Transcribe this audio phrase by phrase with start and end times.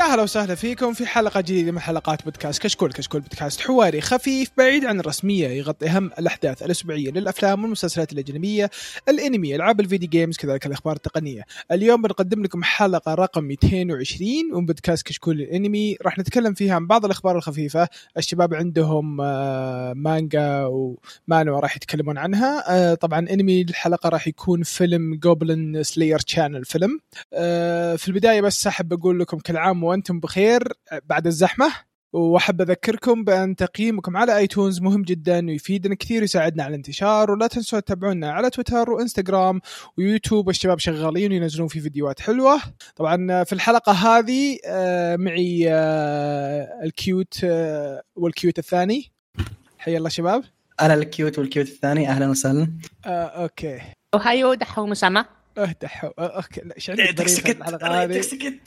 [0.00, 2.92] يا هلا وسهلا فيكم في حلقة جديدة من حلقات بودكاست كشكول.
[2.92, 8.70] كشكول بودكاست حواري خفيف بعيد عن الرسمية يغطي أهم الأحداث الأسبوعية للأفلام والمسلسلات الأجنبية
[9.08, 11.42] الأنمي ألعاب ال video games كذلك الأخبار التقنية.
[11.72, 15.96] اليوم بنقدم لكم حلقة رقم 220 من بودكاست كشكول الأنمي.
[16.02, 17.88] راح نتكلم فيها عن بعض الأخبار الخفيفة.
[18.16, 22.64] الشباب عندهم آه، مانجا ومانوا راح يتكلمون عنها.
[22.68, 27.00] آه، طبعا أنمي الحلقة راح يكون فيلم Goblin Slayer شانل فيلم.
[27.34, 29.56] آه، في البداية بس أحب أقول لكم كل
[29.90, 30.72] عام وأنتم بخير
[31.04, 31.72] بعد الزحمة.
[32.12, 37.30] وأحب أذكركم بأن تقييمكم على iTunes مهم جدا ويفيدنا كثير ويساعدنا على الانتشار.
[37.30, 39.60] ولا تنسوا تتابعونا على تويتر وإنستغرام
[39.98, 40.48] ويوتيوب.
[40.48, 42.60] الشباب شغالين وينزلون في فيديوهات حلوة.
[42.96, 49.12] طبعا في الحلقة هذه آه، معي آه، ال cute آه، وال cute الثاني.
[49.78, 50.44] حيا الله شباب.
[50.80, 52.08] أنا ال cute وال cute الثاني.
[52.08, 52.72] أهلا وسهلا.
[53.06, 53.80] آه، okay.
[54.14, 56.08] おはよう دحو مسامة اهدى حو...
[56.18, 58.60] okay لا إيش عندك يعطيك ظريف سكت الحلقة هذه؟ يعطيك سكت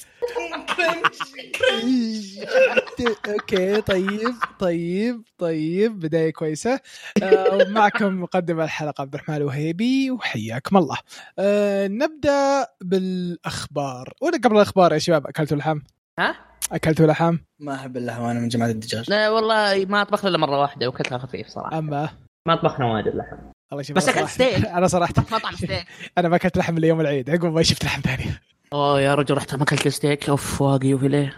[3.28, 6.80] okay طيب طيب طيب بداية كويسة.
[7.24, 10.98] آه ومعكم مقدم الحلقة عبد الرحمن الوهيبي وحياكم الله.
[11.40, 14.14] آه نبدأ بالأخبار.
[14.22, 15.80] ولا قبل الأخبار يا شباب أكلتوا لحم؟
[16.20, 16.36] ها؟
[16.72, 19.10] أكلتوا لحم؟ ما أحب اللحم أنا من جماعة الدجاج.
[19.10, 21.78] لا والله ما طبخنا إلا مرة واحدة وكلتها خفيف صراحة.
[21.78, 22.10] أما؟
[22.48, 24.66] ما طبخنا واجد لحم الله يشوف بس أكلت ستيك.
[24.78, 25.14] أنا صراحة.
[25.18, 25.86] مطعم ستيك
[26.18, 27.30] أنا ما أكلت لحم الا يوم العيد.
[27.30, 28.26] عقب ما شفت لحم ثاني.
[28.74, 31.34] أوه يا رجل رحت ما أكلت ستيك أوف واقيو وفيليه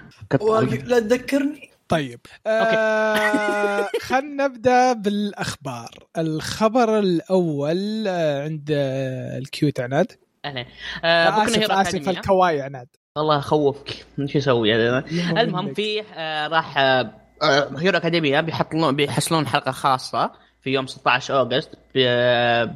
[0.86, 1.70] لا تذكرني.
[1.90, 2.20] طيب.
[2.48, 5.90] آه خلينا نبدأ بالأخبار.
[6.18, 10.12] الخبر الأول آه عند آه ال cute عناد.
[10.46, 10.66] أهلا.
[11.04, 12.10] آه بوكو آسف آسف.
[12.10, 12.88] ال kawaii عناد.
[13.16, 14.06] والله خوفك.
[14.26, 15.06] شو أسوي يعني
[15.42, 17.12] المهم في آه راح آه
[17.42, 20.32] آه، Hero Academia بيحطلون بيحصلون حلقة خاصة.
[20.66, 21.70] في يوم 16 August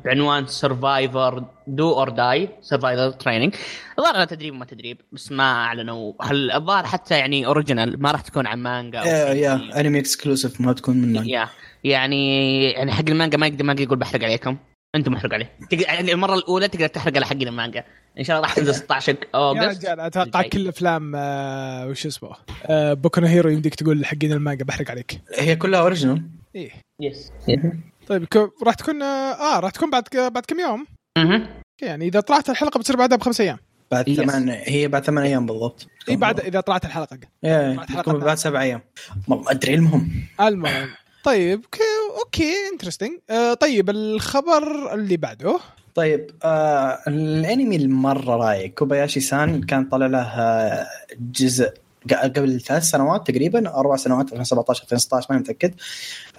[0.06, 3.56] بعنوان Survive Do or Die Survival Training
[4.00, 8.48] الظاهر تدريب وما تدريب بس ما أعلنوا هل الظاهر حتى يعني original ما راح تكون
[8.48, 9.34] عن مانجا yeah.
[9.34, 11.32] yeah انمي exclusive ما تكون من مانجا.
[11.32, 11.50] yeah
[11.84, 14.58] يعني يعني حق المانجا ما يقدر ما يقدر يقول بحرق عليكم.
[14.96, 17.84] أنتم محرق عليه تقدر يعني المرة الأولى تقدر تحرق على حقين المانجا.
[18.20, 19.86] إن شاء الله راح تنزل 16 يا August.
[19.86, 20.42] رجال أتوقع.
[20.42, 22.30] كل افلام آه وش اسمه؟
[22.66, 25.22] آه Boku Hero يمديك تقول حقين المانجا بحرق عليك.
[25.40, 26.72] هي كلها original إيه.
[27.02, 27.32] yes
[28.08, 30.86] طيب كو- راح تكون آه آه، راح تكون بعد بعد كم يوم؟
[31.18, 31.48] مهم.
[31.82, 33.58] يعني إذا طلعت الحلقة بتصير بعدها بخمس أيام.
[33.92, 34.10] بعد.
[34.14, 35.88] ثمان هي بعد ثمان أيام بالضبط.
[36.10, 37.18] إي بعد إذا طلعت الحلقة.
[37.46, 38.14] إيه بعد حلقة.
[38.14, 38.82] بعد سبع أيام.
[39.28, 40.12] ما أدري المهم.
[40.42, 40.90] المهم.
[41.24, 41.66] طيب
[42.20, 45.60] okay interesting آه طيب الخبر اللي بعده.
[45.96, 48.74] طيب آه الأنمي المرة رايق.
[48.74, 50.88] كوباياشي سان كان طلع له آه،
[51.20, 51.74] جزء
[52.14, 55.74] قبل ثلاث سنوات تقريبا أربع سنوات 2017 2016 ماني متأكد.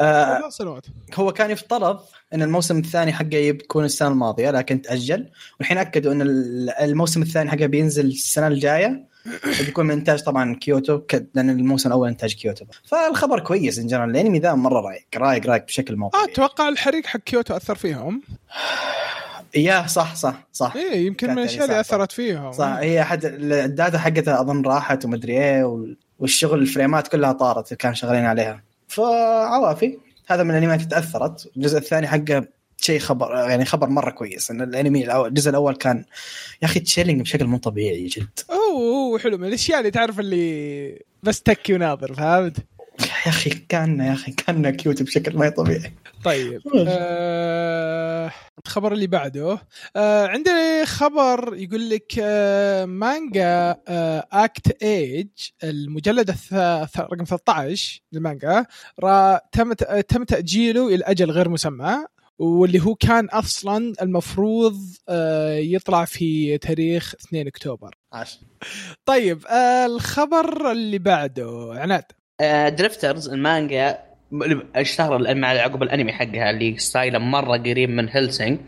[0.01, 0.87] آه ثلاث سنوات.
[1.15, 2.01] هو كان يفترض
[2.35, 5.29] إن الموسم الثاني حقه يكون السنة الماضية لكن تأجل.
[5.59, 9.11] والحين أكدوا إن ال- الموسم الثاني حقه بينزل السنة الجاية.
[9.61, 11.01] بيكون من إنتاج طبعا كيوتو
[11.35, 12.65] لأن الموسم الأول إنتاج كيوتو.
[12.85, 17.07] فالخبر كويس in general الانمي ذا مرة رايق رايق رايق بشكل مو آه أتوقع الحريق
[17.07, 18.23] حق كيوتو أثر فيهم.
[19.57, 20.77] yeah صح صح صح.
[20.77, 21.81] إيه يمكن من كانت الأشياء اللي يعني.
[21.81, 27.09] أثرت فيهم صح هي حد ال data حقتها أظن راحت ومدري إيه وال- والشغل الفريمات
[27.09, 28.63] كلها طارت اللي كانوا شغالين عليها.
[28.89, 31.51] فعوافي هذا من الأنميات اللي تأثرت.
[31.57, 32.45] الجزء الثاني حقه
[32.77, 36.05] شيء خبر يعني خبر مرة كويس إن الأنمي الجزء الأول كان
[36.63, 38.29] يا أخي chilling بشكل مو طبيعي جد.
[38.51, 39.39] أوه أوه، حلو.
[39.39, 42.57] من الأشياء اللي تعرف اللي بس تكي وناظر فهمت؟
[43.05, 45.93] يا أخي كان يا أخي كان cute بشكل ما طبيعي.
[46.25, 48.33] طيب آه
[48.67, 49.59] الخبر اللي بعده
[49.97, 55.29] آه عندنا خبر يقول لك آه مانجا آه Act-Age
[55.65, 58.67] المجلد رقم 13 للمانجا
[59.53, 59.73] تم
[60.09, 61.97] تم تأجيله إلى أجل غير مسمى
[62.39, 64.77] واللي هو كان أصلا المفروض
[65.09, 67.95] آه يطلع في تاريخ 2 أكتوبر.
[68.13, 68.41] عاش.
[69.05, 72.05] طيب آه الخبر اللي بعده عناد.
[72.69, 73.99] Drifters المانجا
[74.33, 78.59] م- اشتهر مع عقب الأنمي حقها اللي style ه مرة قريب من Hellsing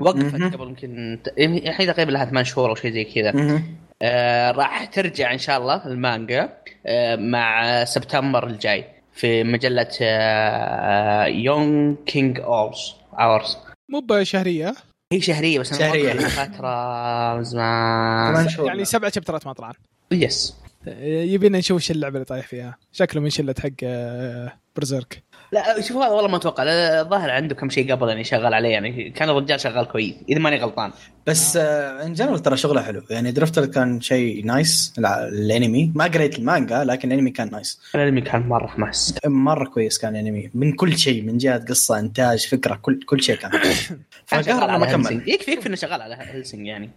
[0.00, 0.34] وقفت.
[0.54, 3.62] قبل يمكن الحين تقريبا لها ثمان شهور أو شيء زي كذا.
[4.02, 6.48] آه راح ترجع إن شاء الله المانجا
[6.86, 13.56] آه مع سبتمبر الجاي في مجلة آه Young King Ours Ours
[13.92, 14.74] مو بشهرية؟
[15.12, 18.48] هي شهرية بس لها فترة زمان.
[18.66, 19.72] يعني سبع شابترات ما طلعن
[20.12, 20.56] yes
[20.86, 22.76] يبينا نشوف إيش اللعبة اللي طايح فيها.
[22.92, 25.22] شكله من شلة حق آه، Berserk
[25.52, 26.62] لا شوف هذا والله ما أتوقع.
[26.62, 28.68] الظاهر عنده كم شيء قبل يعني شغال عليه.
[28.68, 30.90] يعني كان الرجال شغال كويس إذا ماني غلطان.
[31.26, 33.02] بس آه in general ترى شغله حلو.
[33.10, 35.92] يعني Drifters كان شيء nice الانمي.
[35.94, 40.50] ما قريت المانجا لكن الانمي كان nice الانمي كان مرة حماس مرة كويس كان الانمي.
[40.54, 43.50] من كل شيء من جهة قصة إنتاج فكرة كل كل شيء كان
[44.26, 46.90] فقهر على ما كمل يكفي يكفي إنه شغال على Hellsing يعني.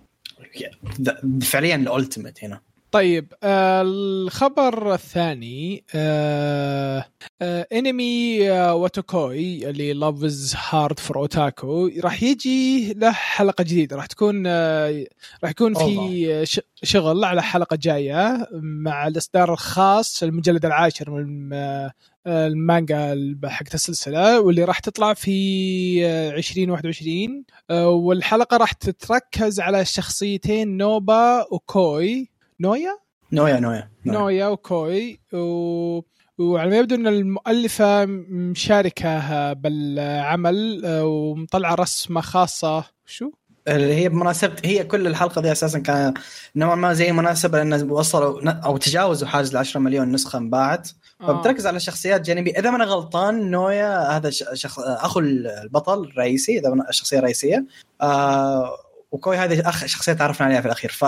[1.42, 2.62] فعليا ال Ultimate هنا.
[2.94, 7.06] طيب آه الخبر الثاني آه
[7.42, 13.96] آه انمي آه Wotakoi اللي Love Is Hard for Otaku راح يجي له حلقة جديدة
[13.96, 15.06] راح تكون آه
[15.44, 21.92] راح يكون في ش- شغل على حلقة جاية مع الإصدار الخاص المجلد العاشر من آه
[22.28, 30.78] المانجا حقت السلسلة واللي راح تطلع في آه، 2021 آه، والحلقة راح تتركز على شخصيتين
[30.78, 32.33] نوبا وكوي.
[32.60, 32.98] نويا؟
[33.32, 34.48] نويا نويا نويا.
[34.48, 36.00] وكوي و...
[36.38, 42.84] وعلى ما يبدو إن المؤلفة مشاركه بالعمل آه، ومطلعة رسمة خاصة.
[43.06, 43.32] شو؟
[43.68, 46.14] اللي هي بمناسبة هي كل الحلقة دي أساسا كان
[46.56, 50.90] نوعا ما زي مناسبة لأن وصلوا أو تجاوزوا حاجز ال 10 مليون نسخة انباعت
[51.20, 52.60] فبتركز على شخصيات جانبية.
[52.60, 57.66] إذا ما أنا غلطان ناويا هذا ش- شخص أخو البطل الرئيسي إذا الشخصية الرئيسية
[58.02, 58.70] آه
[59.12, 60.92] Wotakoi هذه اخ شخصية تعرفنا عليها في الأخير.
[60.92, 61.06] ف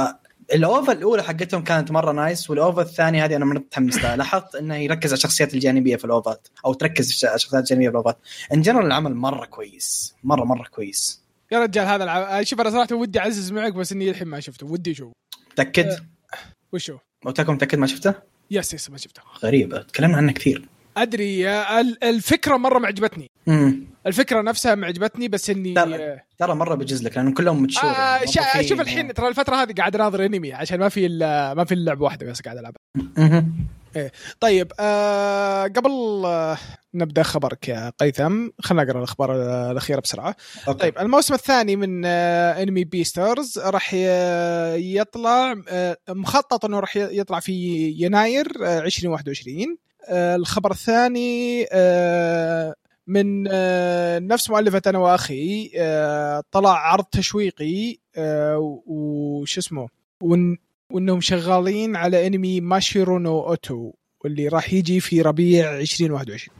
[0.54, 4.56] ال OVA الأولى حقتهم كانت مرة nice وال OVA الثانية هذه أنا متحمس لها لاحظت
[4.56, 8.18] إنه يركز على الشخصيات الجانبية في الاوفات أو تركز في الشخصيات الجانبية في الاوفات
[8.54, 11.22] in general العمل مرة كويس مرة مرة كويس
[11.52, 12.44] يا رجال هذا الع...
[12.44, 15.12] شوف أنا صراحة ودي أعزز معك بس إني الحين ما شفته ودي أشوف
[15.52, 16.00] متأكد؟ أه.
[16.74, 18.14] وشو؟ متاكد متأكد ما شفته؟
[18.52, 20.68] يس يس ما شفته غريبة تكلمنا عنه كثير
[20.98, 21.50] أدري
[22.04, 27.34] الفكرة مرة معجبتني امم الفكرة نفسها معجبتني بس اني ترى ترى مرة بجز لك لأنه
[27.34, 28.62] كلهم متشور آه شا...
[28.62, 32.04] شوف الحين ترى الفترة هذه قاعد اناظر انمي عشان ما في إلا- ما في لعبة
[32.04, 33.46] واحدة بس قاعد ألعبها.
[34.40, 35.92] طيب آه قبل
[36.26, 36.58] آه
[36.94, 39.36] نبدأ خبرك يا قيثم خلينا نقرأ الأخبار
[39.72, 40.36] الأخيرة بسرعة.
[40.80, 43.94] طيب الموسم الثاني من آه انمي Beastars راح
[44.74, 47.54] يطلع آه مخطط إنه راح يطلع في
[47.98, 49.78] يناير آه 2021
[50.10, 52.76] آه الخبر الثاني آه
[53.08, 59.88] من آه نفس مؤلفة أنا وأخي آه طلع عرض تشويقي آه وش اسمه
[60.90, 63.92] وإنهم شغالين على أنمي ماشيرو نو أوتو
[64.24, 66.58] واللي راح يجي في ربيع 2021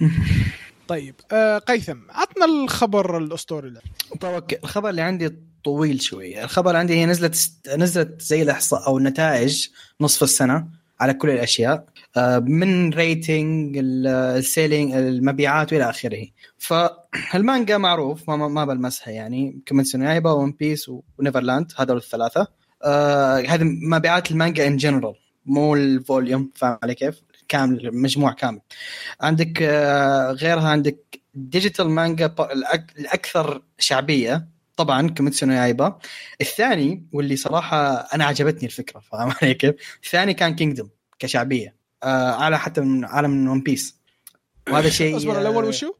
[0.88, 3.80] طيب آه قيثم عطنا الخبر الأسطوري له
[4.20, 6.44] طيب okay الخبر اللي عندي طويل شوي.
[6.44, 9.68] الخبر عندي هي نزلت نزلت زي الإحصاء أو النتائج
[10.00, 10.68] نصف السنة.
[11.00, 11.84] على كل الأشياء
[12.16, 16.26] آه، من rating ال selling المبيعات وإلى آخره.
[16.58, 22.46] فالمانجا معروف ما, ما- بلمسها يعني Kimetsu no Yaiba One Piece و Neverland هذول الثلاثة.
[22.84, 25.14] آه هذه مبيعات المانجا in general
[25.46, 28.60] مو ال volume فاهم علي كيف؟ كامل المجموع كامل.
[29.20, 32.34] عندك آه غيرها عندك digital مانجا
[32.98, 34.48] الأكثر شعبية
[34.78, 35.98] طبعا كيميتسو نو يايبا.
[36.40, 42.58] الثاني واللي صراحة أنا عجبتني الفكرة فاهم علي كيف؟ الثاني كان Kingdom كشعبية آه اعلى
[42.58, 43.98] حتى من اعلى من One Piece
[44.70, 45.94] وهذا شيء اصبر الأول آه، وشو؟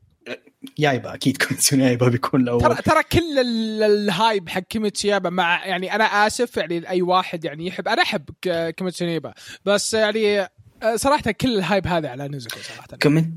[0.78, 2.60] يايبا أكيد كيميتسو نو يايبا بيكون الأول.
[2.60, 7.02] ترى ترى كل ال- ال hype حق كيميتسو يايبا مع يعني أنا آسف يعني لاي
[7.02, 8.24] واحد يعني يحب أنا أحب
[8.76, 10.40] كيميتسو يايبا بس يعني
[10.82, 12.86] آه، صراحة كل ال hype هذا على نيزوكو صراحة.
[13.02, 13.34] comment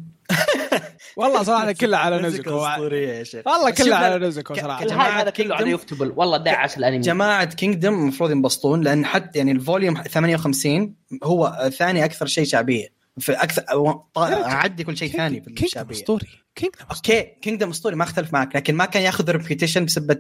[1.18, 3.48] والله صراحة كله على نيزوكو أسطورية يا شيخ.
[3.48, 4.84] والله كله على ك- صراحة.
[4.84, 7.00] ال hype هذا كله على Ufotable والله دعس الأنمي.
[7.00, 12.88] جماعة Kingdom المفروض ينبسطون لأن حتى يعني ال volume 58 هو ثاني أكثر شيء شعبية.
[13.20, 15.96] في أكثر أو- طا- عدي كل شيء ثاني في الشعبية.
[15.96, 20.18] اسطوري Kingdom أوكي Kingdom اسطوري ما أختلف معك لكن ما كان ياخذ reputation بسبه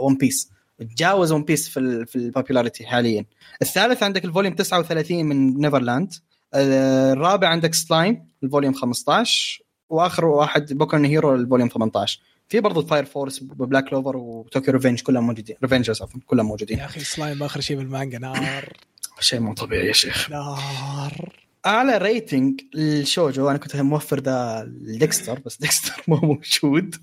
[0.00, 0.50] One Piece
[0.96, 3.24] تجاوز One Piece في ال في ال popularity حاليا.
[3.62, 6.12] الثالث عندك ال volume 39 من Neverland
[6.54, 12.82] الرابع عندك سلايم ال volume 15 واخر واحد بوكو Hero ال volume 18 في برضو
[12.82, 15.56] Fire Force Black Clover وتوكيو Reveng كلهم موجودين.
[15.62, 16.78] Revengers عفوا كلهم موجودين.
[16.78, 18.72] يا أخي سلايم آخر شيء بالمانجا نار.
[19.20, 20.30] شيء مو طبيعي يا شيخ.
[20.30, 21.32] نار.
[21.66, 26.96] اعلى rating للشوجو أنا كنت موفر ده ل Dexter بس Dexter مو موجود.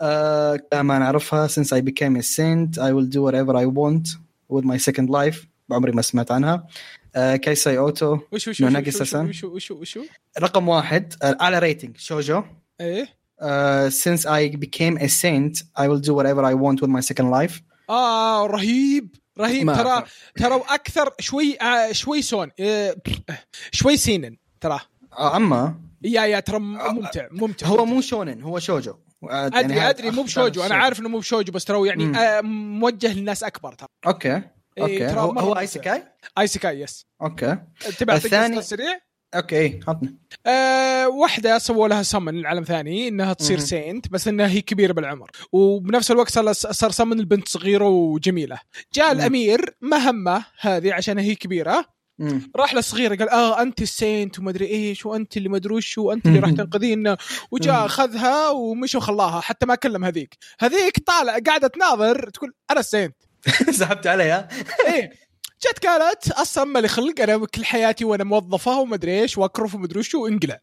[0.00, 4.08] آه كما نعرفها since I became a saint I will do whatever I want
[4.52, 5.46] with my second life.
[5.70, 6.66] عمري ما سمعت عنها.
[7.14, 8.18] كايساي أوتو.
[8.32, 9.28] وش وش نو وش ناجي وش ساسان.
[9.28, 9.98] وش وش وش
[10.38, 12.42] رقم واحد آه اعلى rating شوجو.
[12.80, 13.08] إيه.
[13.40, 17.30] آه since I became a saint I will do whatever I want with my second
[17.30, 17.62] life.
[17.90, 19.72] آه رهيب رهيب.
[19.72, 20.04] ترى.
[20.36, 22.96] ترى أكثر شوي آه شوي سون آه
[23.72, 24.80] شوي سينن ترى.
[25.18, 27.84] آه أما؟ يا يا ترى ممتع ممتع هو.
[27.84, 28.94] مو شونن هو شوجو.
[29.30, 30.62] آه أدري يعني أدري مو بشوجو.
[30.62, 30.74] أنا.
[30.74, 31.88] عارف إنه مو بشوجو بس ترى.
[31.88, 33.88] يعني آه موجه للناس أكبر ترى.
[34.06, 34.42] أوكي.
[34.78, 35.52] أوكي إيه، هو, هو.
[35.58, 36.02] اي سكاي
[36.38, 37.56] اي سكاي يس أوكي
[37.98, 39.00] تبي اعطيك الثاني- سريع
[39.34, 43.66] أوكي عطني أه واحدة سووا لها سمن العالم ثاني إنها تصير مهم.
[43.66, 48.58] سينت بس إنها هي كبيرة بالعمر وبنفس الوقت صار صار سمن البنت صغيرة وجميلة
[48.94, 49.20] جاء مم.
[49.20, 51.84] الأمير مهمة هذه عشان هي كبيرة
[52.18, 52.50] مم.
[52.56, 56.50] راح للصغيرة قال آه أنت السينت ومدري إيش وأنت اللي مدري وش وأنت اللي راح
[56.50, 56.56] مم.
[56.56, 57.16] تنقذينا
[57.50, 57.84] وجاء مم.
[57.84, 63.16] أخذها ومشى وخلاها حتى ما كلم هذيك هذيك طالع قاعدة تناظر تقول أنا السينت
[63.78, 64.48] سحبت عليها.
[64.88, 65.24] إيه.
[65.62, 70.14] جت قالت أصلا مالي خلق أنا كل حياتي وأنا موظفة ومدري إيش وأكرف ومدري وش
[70.14, 70.60] وإنقلع.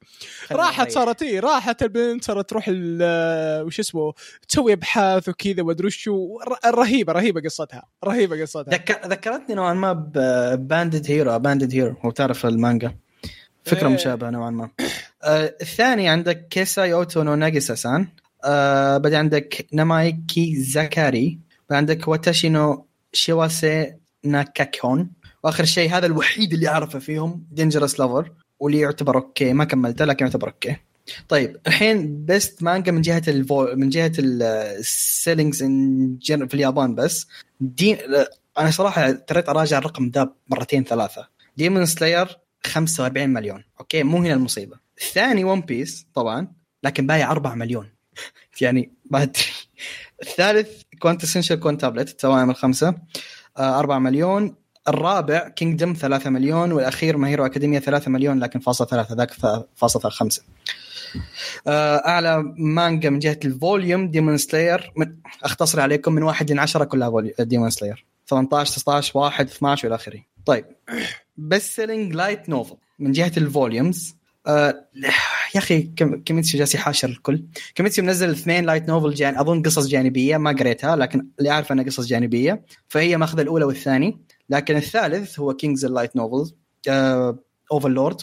[0.51, 2.65] راحت صارت إيه راحت البنت صارت تروح
[3.65, 4.13] وش اسمه
[4.49, 8.71] تسوي أبحاث وكذا ومدري وش ر- رهيبة رهيبة قصتها رهيبة قصتها.
[8.73, 12.95] ذكر ذكرتني نوعا ما بباندد هيرو باندد هيرو هو تعرف المانجا.
[13.65, 13.93] فكرة إيه.
[13.93, 14.69] مشابهة نوعا ما.
[15.23, 18.07] آه الثاني عندك كيساي اوتو نو ناجيسا سان
[18.45, 25.11] آه بعدين عندك نامايكي زاكاري بعدين عندك واتاشي نو شيواسي ناكاكون.
[25.43, 30.25] وآخر شيء هذا الوحيد اللي أعرفه فيهم دينجرس لوفر واللي يعتبر أوكي ما كملته لكن
[30.25, 30.75] يعتبر أوكي.
[31.29, 33.75] طيب الحين بيست مانجا من جهة الفو...
[33.75, 35.63] من جهة السيلينجز
[36.23, 37.27] في اليابان بس.
[37.59, 37.97] دي
[38.57, 41.27] أنا صراحة اضطريت أراجع الرقم ده مرتين ثلاثة.
[41.57, 43.63] Demon Slayer 45 مليون.
[43.79, 44.77] أوكي مو هنا المصيبة.
[44.97, 46.47] الثاني One Piece طبعا
[46.83, 47.89] لكن بايع 4 مليون.
[48.61, 49.43] يعني ما أدري.
[50.21, 52.95] الثالث Quintessential Quintuplets التوائم الخمسه
[53.57, 54.55] آه 4 مليون.
[54.87, 56.71] الرابع Kingdom 3 مليون.
[56.71, 59.31] والأخير My Hero Academia 3 مليون لكن فاصل 3 ذاك
[59.75, 60.43] فاصل 5
[61.67, 64.93] أعلى مانجا من جهة ال volume Demon Slayer
[65.43, 70.21] أختصر عليكم من 1 ل 10 كلها Demon Slayer 18 16 1 12 والى آخره.
[70.45, 70.65] طيب.
[71.37, 74.15] best selling light novel من جهة ال volumes.
[74.47, 74.85] آه
[75.55, 75.81] يا أخي
[76.25, 77.43] كيميتسو جالس يحاشر الكل.
[77.75, 81.85] كيميتسو منزل اثنين light novel جان أظن قصص جانبية ما قريتها لكن اللي اعرف إنها
[81.85, 82.65] قصص جانبية.
[82.89, 84.17] فهي ماخذة الأولى والثاني.
[84.49, 86.55] لكن الثالث هو kings ال light novels
[87.71, 88.21] Overlord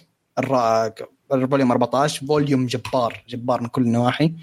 [1.32, 4.34] ال volume 14 volume جبار جبار من كل النواحي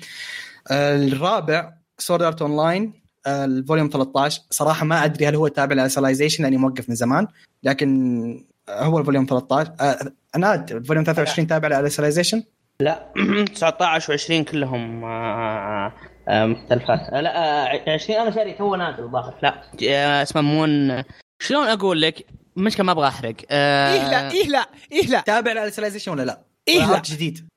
[0.72, 2.94] آه الرابع Sword Art Online
[3.28, 7.28] ال volume 13 صراحة ما أدري هل هو تابع ل Alicization لأني موقف من زمان.
[7.64, 9.98] لكن هو ال volume 13 آه
[10.36, 12.44] أنا ال volume 23 تابع ل Alicization
[12.80, 13.14] لا
[13.56, 15.94] 19 و20 كلهم آه
[16.28, 17.00] آه مختلفات.
[17.14, 19.36] آه لا آه 20 أنا شاري تو نازل الظاهر.
[19.44, 20.22] لا.
[20.22, 21.04] اسمه مون
[21.40, 23.36] شلون أقول لك؟ مشكلة ما أبغى أحرق.
[23.52, 25.22] إيه لا إيه لا إيه لا.
[25.22, 27.02] تابع ل Alicization ولا لا؟ إيه ولا لا.
[27.02, 27.48] جديد.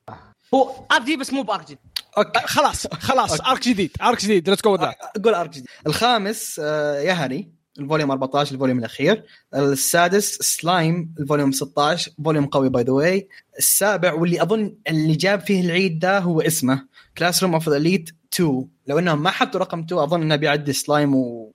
[0.53, 1.77] هو arc جديد بس مو ب arc جديد.
[2.17, 2.39] أوكي.
[2.39, 4.49] خلاص خلاص arc جديد arc جديد.
[4.49, 5.65] let's go that أقول arc جديد.
[5.87, 9.23] الخامس آه يهري ال volume 14 ال volume الأخير.
[9.55, 15.39] السادس سلايم ال volume 16 volume قوي by the way السابع واللي أظن اللي جاب
[15.39, 16.85] فيه العيد ده هو اسمه
[17.17, 21.15] Classroom of Elite 2 لو إنهم ما حطوا رقم 2 أظن إنه بيعدي سلايم.
[21.15, 21.53] و...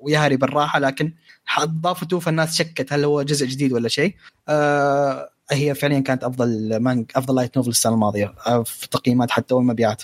[0.00, 1.12] ويهري بالراحة لكن
[1.64, 4.14] ضافوا 2 فالناس شكت هل هو جزء جديد ولا شيء.
[4.48, 9.54] آه هي فعليا كانت أفضل مانج أفضل light novel السنة الماضية آه في تقييمات حتى
[9.54, 10.02] والمبيعات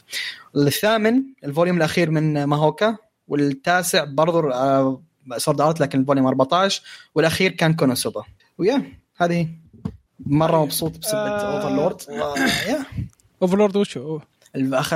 [0.56, 2.96] الثامن ال volume الأخير من ماهوكا
[3.28, 5.02] والتاسع برضو آه
[5.36, 6.82] Sword Art لكن ال volume 14
[7.14, 8.22] والأخير كان كونوسوبا
[8.58, 9.48] ويا هذه
[10.26, 11.56] مرة مبسوط بسبه آه.
[11.56, 12.02] Overlord
[12.68, 12.84] يا.
[13.42, 14.20] Overlord وش هو؟
[14.56, 14.92] الأخ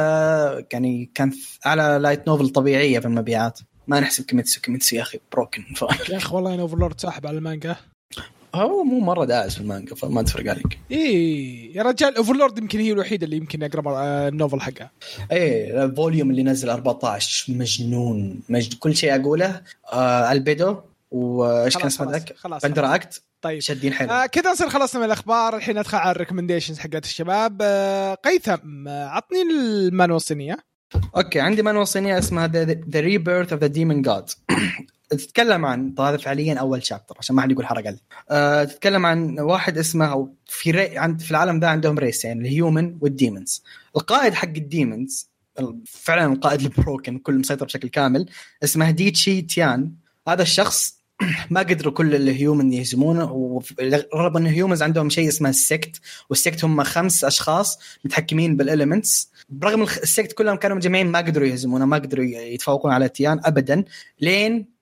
[0.72, 1.32] يعني كان
[1.66, 3.60] اعلى light novel طبيعية في المبيعات.
[3.86, 5.64] ما نحسب كيميتسو كيميتسو يا أخي broken.
[6.08, 7.76] يا أخي والله أنا Overlord ساحب على المانجا.
[8.62, 10.78] هو مو مرة داعس في المانجا فما تفرق عليك.
[10.90, 14.90] إيه يا رجال Overlord يمكن هي الوحيدة اللي يمكن أقرأ آه، ال novel حقها.
[15.32, 19.60] إيه ال volume اللي نزل 14 مجنون مجد كل شيء أقوله
[19.92, 20.76] آه ألبيدو
[21.10, 22.94] وإيش كان اسمه خلاص، ذاك؟ خلاص بندر.
[22.94, 23.60] اكت طيب.
[23.60, 25.56] شادين حيل آه كذا نصير خلصنا من الأخبار.
[25.56, 27.58] الحين ندخل على ال recommendations حقت الشباب.
[27.62, 30.56] آه قيثم آه، عطني المانوا الصينيه
[31.16, 34.30] okay عندي مانوا صينيه اسمها The Rebirth of the Demon God
[35.10, 37.98] تتكلم عن هذا فعليا أول chapter عشان ما حد يقول حرق علي.
[38.30, 42.30] أه تتكلم عن واحد اسمه أو في ري عند في العالم ده عندهم race ين
[42.30, 43.62] يعني ال human وال demons
[43.96, 45.30] القائد حق ال demons
[45.86, 48.26] فعلا القائد ال broken كل مسيطر بشكل كامل
[48.64, 49.92] اسمه ديتشي تيان.
[50.28, 50.96] هذا الشخص
[51.50, 56.00] ما قدروا كل ال human يهزمونه ورغم ان ال humans عندهم شيء اسمه ال sect
[56.30, 61.18] وال sect هم خمس أشخاص متحكمين بال elements برغم ال sect كلهم كانوا مجمعين ما
[61.18, 63.84] قدروا يهزمونه ما قدروا يتفوقون على تيان ابدا.
[64.20, 64.75] لين.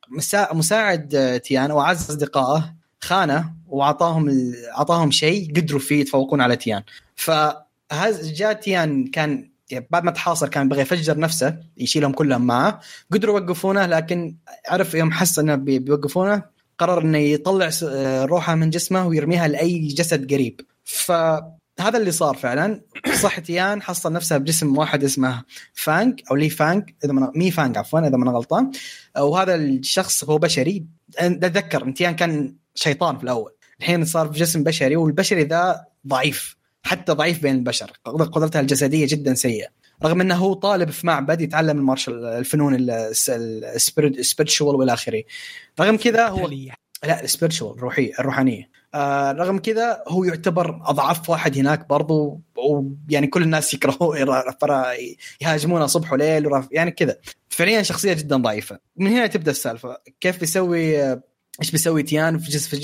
[0.52, 4.52] مساعد تيان وأعز أصدقائه خانه وأعطاهم.
[4.78, 6.82] أعطاهم شيء قدروا فيه يتفوقون على تيان
[7.16, 12.80] فهذا جاء تيان كان يعني بعد ما تحاصر كان بغى يفجر نفسه يشيلهم كلهم معه
[13.12, 14.36] قدروا يوقفونه لكن
[14.68, 16.42] عرف يوم حس إنه بي- بيوقفونه
[16.78, 20.60] قرر إنه يطلع آه، روحه من جسمه ويرميها لأي جسد قريب
[21.76, 22.80] فهذا اللي صار فعلا.
[23.22, 27.78] صح تيان حصل نفسه بجسم واحد اسمه فانج أو لي فانج إذا من مي فانج
[27.78, 28.70] عفوا إذا ما أنا غلطان.
[29.18, 30.86] وهذا الشخص هو بشري.
[31.18, 33.52] أتذكر تيان كان شيطان في الأول.
[33.80, 36.56] الحين صار في جسم بشري والبشري ذا ضعيف.
[36.82, 37.90] حتى ضعيف بين البشر.
[38.04, 39.68] قدرتها الجسدية جدا سيئة.
[40.04, 45.22] رغم إنه هو طالب في معبد يتعلم ال martial الفنون ال spiritual والى آخره.
[45.80, 46.50] رغم كذا هو
[47.04, 53.26] لا ال spiritual الروحيه الروحانيه آه رغم كذا هو يعتبر أضعف واحد هناك برضو ويعني
[53.26, 54.18] كل الناس يكرهوه
[55.40, 57.16] يهاجمونه صبح وليل يعني كذا.
[57.48, 58.78] فعليا شخصية جدا ضعيفة.
[58.96, 59.96] من هنا تبدأ السالفة.
[60.20, 61.22] كيف بيسوي آه،
[61.60, 62.76] إيش بيسوي تيان في جسد في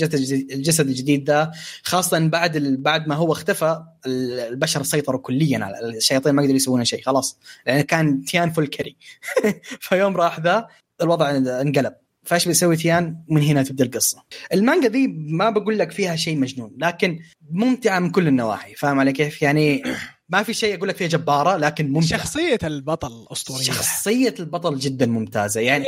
[0.53, 1.51] الجسد الجديد ده
[1.83, 6.85] خاصة بعد بعد ما هو اختفى ال- البشر سيطروا كليا على الشياطين ما قدروا يسوون
[6.85, 7.39] شيء خلاص.
[7.67, 8.97] لأن كان تيان full carry.
[9.79, 10.67] فيوم راح ذا
[11.01, 11.29] الوضع
[11.61, 11.93] انقلب.
[12.23, 14.23] فايش بيسوي تيان من هنا تبدأ القصة.
[14.53, 17.19] المانجا دي ما بقول لك فيها شيء مجنون لكن
[17.51, 19.83] ممتعة من كل النواحي فاهم علي كيف؟ يعني
[20.29, 22.19] ما في شيء أقول لك فيها جبارة لكن ممتعة.
[22.19, 23.63] شخصية البطل أسطورية.
[23.63, 25.85] شخصية البطل جدا ممتازة يعني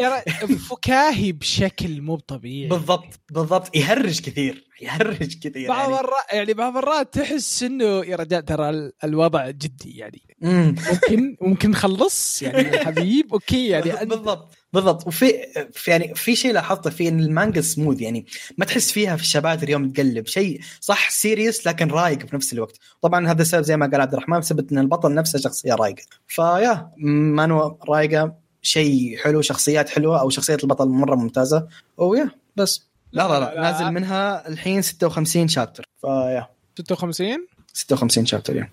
[0.70, 2.70] فكاهي بشكل مو طبيعي.
[2.70, 3.76] بالضبط بالضبط.
[3.76, 5.88] يهرج كثير يهرج كثير بعض يعني.
[6.00, 10.22] المرات يعني بعض المرات تحس إنه يا رجال ترى ال- الوضع جدي يعني.
[10.42, 10.76] مم.
[10.92, 14.56] ممكن ممكن نخلص يعني حبيب؟ أوكي يعني بالضبط.
[14.74, 15.08] بالضبط.
[15.08, 15.34] وفي
[15.74, 18.26] في يعني في شيء لاحظته في إن المانجا سموث يعني
[18.58, 20.28] ما تحس فيها في ال chapter يوم تقلب.
[20.28, 22.80] شيء صح serious لكن رايق في نفس الوقت.
[23.02, 26.04] طبعا هذا السبب زي ما قال عبد الرحمن بسبب إن البطل نفسه شخصية رايقة.
[26.28, 28.44] ف yeah مانوا رايقة.
[28.62, 31.68] شيء حلو شخصيات حلوة أو شخصية البطل مرة ممتازة.
[31.98, 32.88] و yeah بس.
[33.12, 33.62] لا لا لا, لا.
[33.62, 36.48] نازل منها الحين 56 chapter ف yeah.
[36.78, 38.62] 56 56 chapter yeah.
[38.62, 38.70] لا.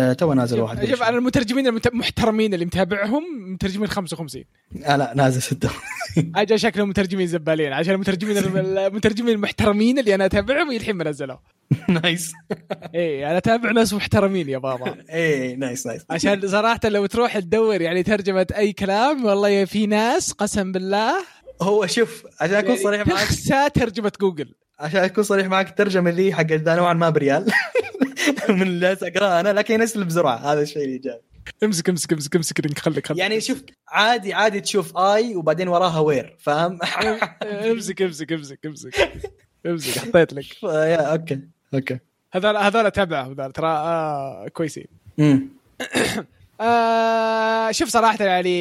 [0.00, 4.44] آه تو نازل واحد شوف أنا المترجمين المحترمين اللي متابعهم مترجمين 55
[4.84, 5.70] آه لا نازل 6
[6.36, 11.36] أجل شكلهم مترجمين زبالين عشان المترجمين المترجمين المحترمين اللي أنا أتابعهم الحين ما نزلوا.
[12.02, 12.32] nice.
[12.94, 14.94] إيه أنا أتابع ناس محترمين يا بابا.
[15.10, 16.02] إيه nice nice.
[16.10, 21.14] عشان صراحة لو تروح تدور يعني ترجمة أي كلام والله في ناس قسم بالله.
[21.62, 23.28] هو شوف عشان أكون يعني صريح معك
[23.74, 24.54] ترجمة جوجل.
[24.78, 27.52] عشان أكون صريح معك الترجمة ذي حق نوعا ما بريال.
[28.50, 30.36] من اللي جالس اقراها أنا لكن ينزل بسرعة.
[30.52, 31.20] هذا الشيء اللي جاي.
[31.64, 33.18] امسك امسك امسك امسك رينك خليك خليك.
[33.20, 36.78] يعني شوف عادي عادي تشوف آي وبعدين وراها وير فاهم؟
[37.70, 38.94] امسك امسك امسك امسك.
[39.66, 40.62] امسك حطيت لك.
[40.64, 41.40] يا أوكي.
[41.74, 41.98] أوكي.
[42.32, 43.52] هذول هذول تبعه هذول.
[43.52, 44.86] ترى آه كويسين.
[45.20, 45.48] امم
[46.60, 48.58] آه شوف صراحة يعني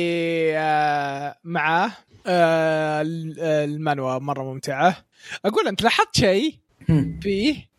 [0.57, 1.91] آه معاه
[2.27, 5.05] آه ال- المانوا مرة ممتعة.
[5.45, 6.55] أقول أنت لاحظت شيء
[7.21, 7.69] فيه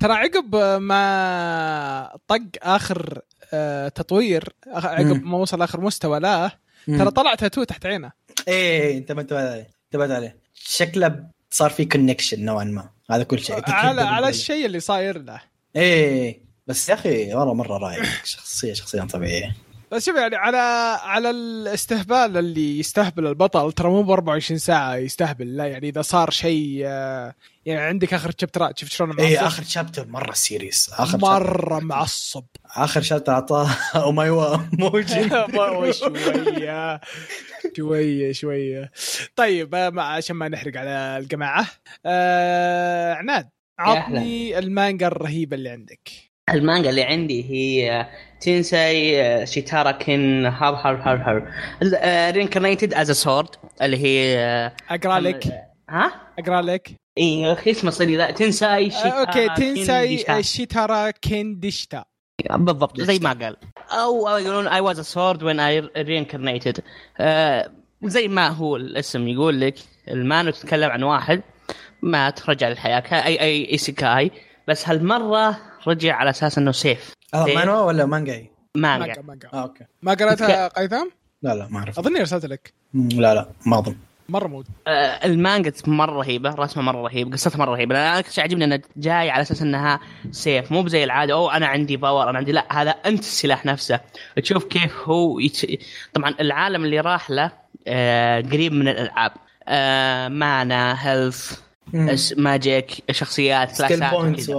[0.00, 3.20] ترى عقب ما طق آخر
[3.52, 5.24] آه تطوير عقب.
[5.24, 6.52] ما وصل آخر مستوى له
[6.86, 8.12] ترى طلع تاتو تحت عينه.
[8.48, 10.36] إيه انت ما انتبهت عليه انتبهت عليه.
[10.54, 12.88] شكله صار في كونكشن نوعا ما.
[13.10, 13.70] هذا كل شيء.
[13.70, 15.40] على على الشيء اللي صاير له.
[15.76, 19.56] إيه بس يا أخي مره مرة رايق شخصية شخصية طبيعية.
[19.92, 20.56] بس شوف يعني على
[21.02, 26.30] على الاستهبال اللي يستهبل البطل ترى مو ب 24 ساعة يستهبل لا يعني إذا صار
[26.30, 27.34] شيء آه،
[27.66, 31.78] يعني عندك آخر chapterات شفت شلون معصب؟ إيه آخر chapter مرة serious آخر chapter مرة
[31.80, 32.44] معصب.
[32.76, 35.28] آخر chapter أعطاه omae wa mou shindeiru
[35.92, 37.00] شوية
[37.76, 38.90] شوية شوية.
[39.36, 41.66] طيب آه، ما عشان ما نحرق على الجماعة
[42.06, 43.48] آه عناد
[43.78, 46.27] عطني المانجا الرهيبة اللي عندك.
[46.54, 48.06] المانجا اللي عندي هي
[48.40, 51.22] tensei shitara ken هار هار هار
[51.82, 53.48] هار reincarnated as sword
[53.82, 55.44] اللي هي آه، أقرأ لك.
[55.90, 56.90] ها؟ أقرأ لك.
[57.18, 60.40] إي يا أخي اسمه صدق لا tensei آه shitara okay ken tensei ديشا.
[60.42, 62.04] shitara ken deshita
[62.50, 63.56] بالضبط زي ما قال.
[63.90, 66.80] أو يقولون I was a sword when I reincarnated
[68.04, 69.74] زي ما هو الاسم يقول لك
[70.08, 71.42] المانو تتكلم عن واحد
[72.02, 74.30] مات رجع للحياة كا- اي أي isekai.
[74.68, 77.56] بس هالمرة رجع على أساس إنه سيف هذا سيف.
[77.56, 79.06] مانوا ولا مانجا؟ مانجا.
[79.06, 79.48] مانجا مانجا.
[79.54, 79.84] آه okay.
[80.02, 81.08] ما قرأتها قيثم؟
[81.42, 82.72] لا لا ما اعرف أظني ارسلت لك.
[82.94, 83.96] لا لا ما أظن.
[84.28, 84.66] مرة mode.
[84.86, 87.94] آه، المانجا مرة رهيبة رسمه مرة رهيب قصتها مرة رهيبة.
[87.94, 91.66] أنا أكثر شيء عجبني إنها جاي على أساس إنها سيف مو بزي العادة أو أنا
[91.66, 94.00] عندي power أنا عندي لا هذا أنت السلاح نفسه.
[94.36, 95.80] تشوف كيف هو يت...
[96.14, 97.52] طبعا العالم اللي راح له
[97.86, 99.32] آه قريب من الألعاب.
[99.68, 101.60] آه mana health
[102.36, 104.52] magic شخصيات skill points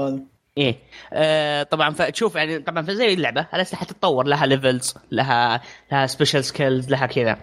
[0.57, 0.75] إيه.
[1.13, 6.45] آه طبعا فتشوف يعني طبعا في زي اللعبة الاسلحه تتطور لها levels لها لها special
[6.45, 7.37] skills لها كذا.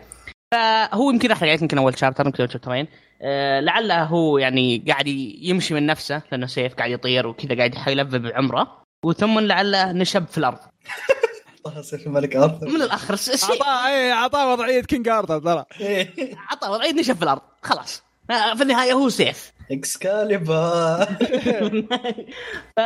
[0.55, 2.89] فهو يمكن أحرق عليك يمكن أول chapter يمكن أول chapterين
[3.23, 5.07] آه لعله هو يعني قاعد
[5.41, 8.83] يمشي من نفسه لأنه سيف قاعد يطير وكذا قاعد ي level بعمره.
[9.05, 10.59] وثم لعله نشب في الأرض.
[11.81, 12.67] سيف الملك آرثر.
[12.69, 13.17] من الآخر.
[13.17, 15.65] س- شيء عطاه إيه عطاه وضعية King آرثر ترى.
[16.51, 17.41] عطى وضعية نشب في الأرض.
[17.63, 18.03] خلاص.
[18.31, 21.05] آه، في النهاية هو سيف إكسكاليبر.
[22.77, 22.81] ف...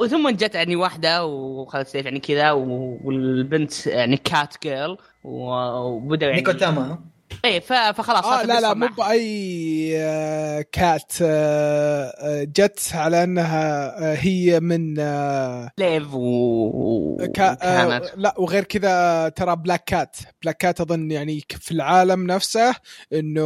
[0.00, 6.42] وثم جت يعني واحدة وخذت سيف يعني كذا و- والبنت يعني cat girl وبدأوا يعني
[6.42, 6.98] نيكو تاما
[7.44, 7.60] إيه.
[7.92, 8.88] فخلاص صارت لا لا مو.
[8.98, 17.16] بأي آه، كات آه، آه، جت على أنها آه، هي من آه، ليف و...
[17.34, 22.74] كا آه، لا وغير كذا ترى بلاك كات بلاك كات أظن يعني في العالم نفسه
[23.12, 23.42] إنه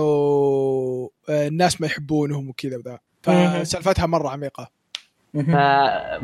[1.29, 2.99] آه، الناس ما يحبونهم وكذا وذا.
[3.23, 4.79] فسالفتها مرة عميقة.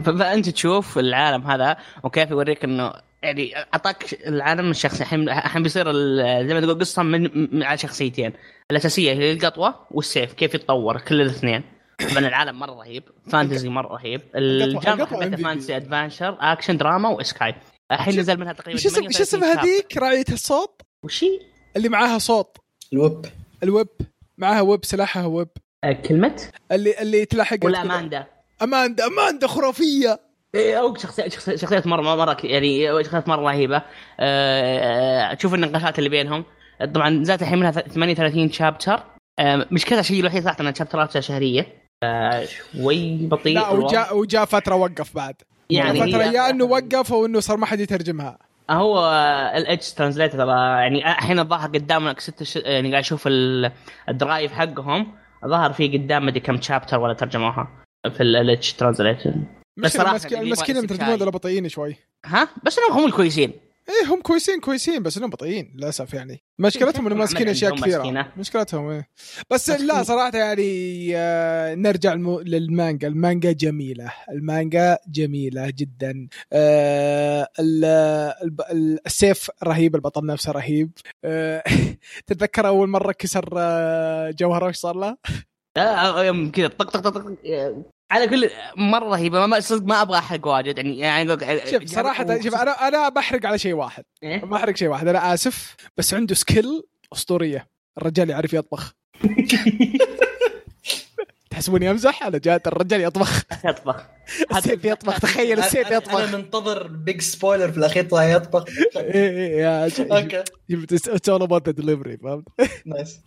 [0.04, 2.92] فأنت تشوف العالم هذا وكيف يوريك إنه
[3.24, 5.02] يعني أعطاك العالم الشخصي.
[5.02, 8.32] الحين الحين بيصير ال- زي ما تقول قصة من, من على شخصيتين.
[8.70, 11.62] الأساسية هي القطوة والسيف كيف يتطور كل الاثنين.
[12.10, 14.20] طبعا العالم مرة رهيب fantasy مرة رهيب.
[14.34, 15.36] ال genre حقته.
[15.36, 17.54] fantasy adventure action دراما و isekai
[17.92, 21.40] الحين نزل منها تقريبا وش اسم وش اسم 38 هذيك؟ راعية الصوت؟ وش هي؟
[21.76, 22.56] اللي معاها صوت.
[22.92, 23.26] ال whip
[23.62, 23.88] ال whip.
[24.38, 25.48] معاها whip سلاحها whip.
[25.84, 28.26] آه، كلمة؟ اللي اللي تلاحق ولا أماندا.
[28.62, 30.20] أماندا أماندا خرافية.
[30.56, 33.82] أو شخصيات شخصيات مرة مرة يعني شخصيات مرة رهيبة.
[34.20, 36.44] أه تشوف النقاشات اللي بينهم.
[36.94, 39.00] طبعا نزلت الحين منها 38 شابتر
[39.38, 41.66] أه مش كذا شيء الوحيد صراحة إنها شابترات شهرية.
[42.02, 43.68] أه شوي بطيء لا.
[43.70, 45.34] وجاء وجاء فترة وقف بعد.
[45.70, 48.38] يعني فترة هي- يا إنه وقف أو إنه صار ما حد يترجمها.
[48.70, 48.98] هو
[49.56, 52.56] الاتش ترانزليتر ترى يعني الحين الظاهر قدامك ست ش...
[52.56, 53.72] يعني قاعد أشوف ال-
[54.08, 55.14] ال drive حقهم.
[55.46, 57.68] ظهر في قدام مدري كم chapter ولا ترجموها
[58.16, 59.30] في ال English translator
[59.76, 61.18] بس صراحة المسكين المترجمين استكشاف.
[61.20, 61.96] ذولا بطيئين شوي.
[62.26, 63.52] ها؟ بس إنهم هم الكويسين.
[63.88, 66.42] إيه هم كويسين كويسين بس إنهم بطيئين للأسف يعني.
[66.58, 67.98] مشكلتهم إنهم ماسكين أشياء كثيرة.
[67.98, 69.08] مسكينة؟ مشكلتهم إيه.
[69.50, 72.40] بس لا صراحة يعني آه، نرجع المو...
[72.40, 73.08] للمانجا.
[73.08, 74.12] المانجا جميلة.
[74.30, 76.28] المانجا جميلة جدا.
[76.52, 77.84] آه، ال-
[78.42, 80.90] الب- السيف رهيب البطل نفسه رهيب.
[81.24, 81.62] آه،
[82.26, 85.16] تتذكر أول مرة كسر آه، جوهره وش صار له؟
[85.76, 87.34] لا يوم كذا طق طق طق
[88.10, 90.78] على كل مرة رهيبه ما صدق ما أبغى أحرق واجد.
[90.78, 91.36] يعني يعني
[91.70, 94.04] شوف صراحة شوف أنا أنا بحرق على شيء واحد.
[94.22, 95.08] إيه؟ بحرق شيء واحد.
[95.08, 97.66] أنا آسف بس عنده skill أسطورية.
[97.98, 98.94] الرجال يعرف يطبخ.
[101.50, 103.42] تحسبوني أمزح؟ أنا جات الرجال يطبخ.
[103.64, 104.06] يطبخ.
[104.56, 105.20] السيف يطبخ.
[105.20, 106.34] تخيل السيف أنا يطبخ.
[106.34, 108.64] منتظر big spoiler في الأخير طلع يطبخ.
[108.96, 110.44] إيه إيه يا ش- okay.
[110.92, 112.44] it's all about the delivery فهمت؟
[112.86, 113.20] nice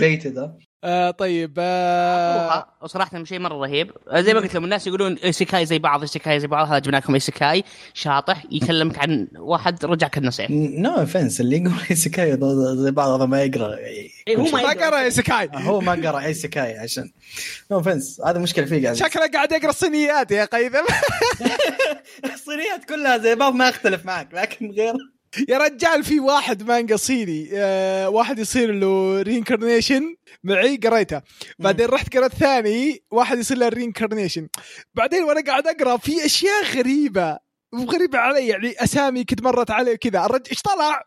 [0.00, 3.90] baited ها آه طيب آه وصراحه شيء مرة رهيب.
[4.14, 7.14] زي ما قلت لهم الناس يقولون isekai زي بعض isekai زي بعض هذا جبنا لكم
[7.14, 7.64] isekai.
[7.94, 12.38] شاطح يكلمك عن واحد رجع كانه سيف no offense اللي يقول isekai
[12.76, 13.76] زي بعض هذا ما يقرأ.
[13.76, 17.10] إيه، هو ما قرأ isekai هو ما قرأ isekai عشان.
[17.70, 18.96] no offense هذا مشكلة فيه قاعد.
[18.96, 20.84] شكله قاعد يقرأ الصينيات يا قيثم.
[22.34, 24.94] الصينيات كلها زي بعض ما أختلف معك لكن غير.
[25.48, 30.02] يا رجال في واحد مانجا صيني آه واحد يصير له reincarnation
[30.48, 31.22] معي قريته.
[31.58, 34.48] بعدين رحت قرأت ثاني واحد يصير له reincarnation
[34.94, 37.38] بعدين وأنا قاعد أقرأ في أشياء غريبة
[37.74, 41.04] غريبة علي يعني أسامي كنت مرت علي كذا الرجل إيش طلع؟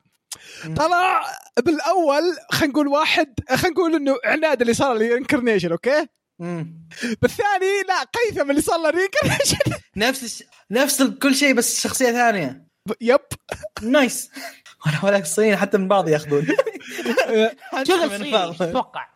[0.76, 1.22] طلع
[1.66, 6.08] بالأول خلينا نقول واحد خلينا نقول إنه عناد اللي صار له reincarnation okay؟
[6.40, 6.88] مم.
[7.22, 9.58] بالثاني لا قيثم اللي صار له reincarnation
[9.96, 10.44] نفس الش...
[10.72, 12.68] نفس كل شيء بس شخصية ثانية.
[13.02, 13.20] yep.
[13.82, 14.30] nice
[14.88, 16.48] ولا ولا الصينيين حتى من بعض ياخذون.
[17.88, 18.62] شغل من صيني بعض.
[18.64, 19.08] أتوقع.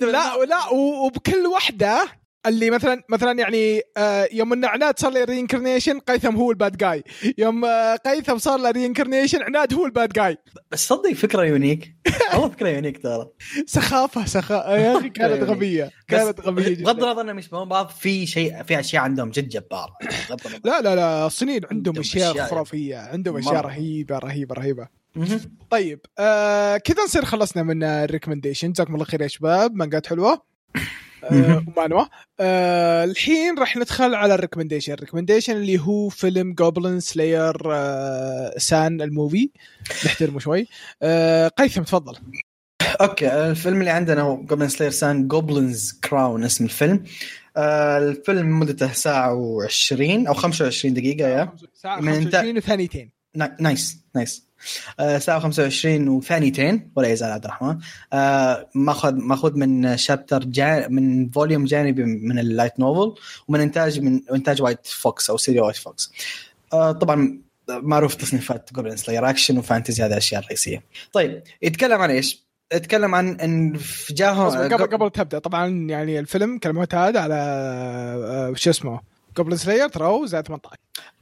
[0.00, 2.04] لا لا وبكل وحدة
[2.46, 6.76] اللي مثلا مثلا يعني آه، يوم ان عناد صار له reincarnation قيثم هو ال bad
[6.76, 7.04] guy
[7.38, 10.36] يوم آه، قيثم صار له reincarnation عناد هو ال bad guy
[10.70, 11.96] بس صدق فكرة unique
[12.32, 13.28] والله فكرة unique ترى.
[13.66, 18.26] سخافة سخافه يا أخي كانت غبية كانت غبية بغض جدا النظر إنهم يشبهون بعض في
[18.26, 19.92] شيء في أشياء عندهم جد جبارة.
[20.28, 20.60] بغض النظر.
[20.64, 22.46] لا لا لا الصينيين عندهم عندهم أشياء أشياء.
[22.46, 23.60] خرافية عندهم أشياء.
[23.60, 24.88] رهيبة رهيبة رهيبة.
[25.70, 28.72] طيب آه كذا نصير خلصنا من ال recommendation.
[28.72, 29.74] جزاكم الله خير يا شباب.
[29.74, 30.42] مانجات حلوة.
[31.24, 31.64] آه.
[31.76, 32.04] ومانوا.
[32.40, 34.92] آه الحين راح ندخل على ال recommendation.
[34.92, 39.50] ال recommendation اللي هو فيلم Goblin Slayer آه سان ال movie.
[40.06, 40.66] نحترمه شوي.
[41.02, 42.14] آه قيثم تفضل.
[43.00, 47.04] okay الفيلم اللي عندنا هو Goblin Slayer سان Goblin's Crown اسم الفيلم.
[47.56, 51.52] آه الفيلم مدته ساعة و20 أو 25 دقيقة يا.
[51.74, 53.10] ساعة من 25 وثانيتين.
[53.36, 54.45] نا- nice nice.
[55.00, 57.78] آه ساعة 25 وثانيتين ولا يزال عبد الرحمن.
[58.12, 64.00] آه ماخذ ماخذ من chapter جا من volume جانبي من ال light novel ومن انتاج
[64.00, 66.12] من إنتاج White Fox أو سيريا White Fox
[66.70, 72.46] طبعا معروف تصنيفات Goblin Slayer action و fantasy هذه الاشياء الرئيسيه طيب يتكلم عن إيش؟
[72.72, 73.78] يتكلم عن إن
[74.10, 80.06] جاهم قبل قبل تبدأ طبعا يعني الفيلم كالمعتاد على آه شو اسمه؟ Goblin Slayer ترى
[80.06, 80.76] هو زائد 18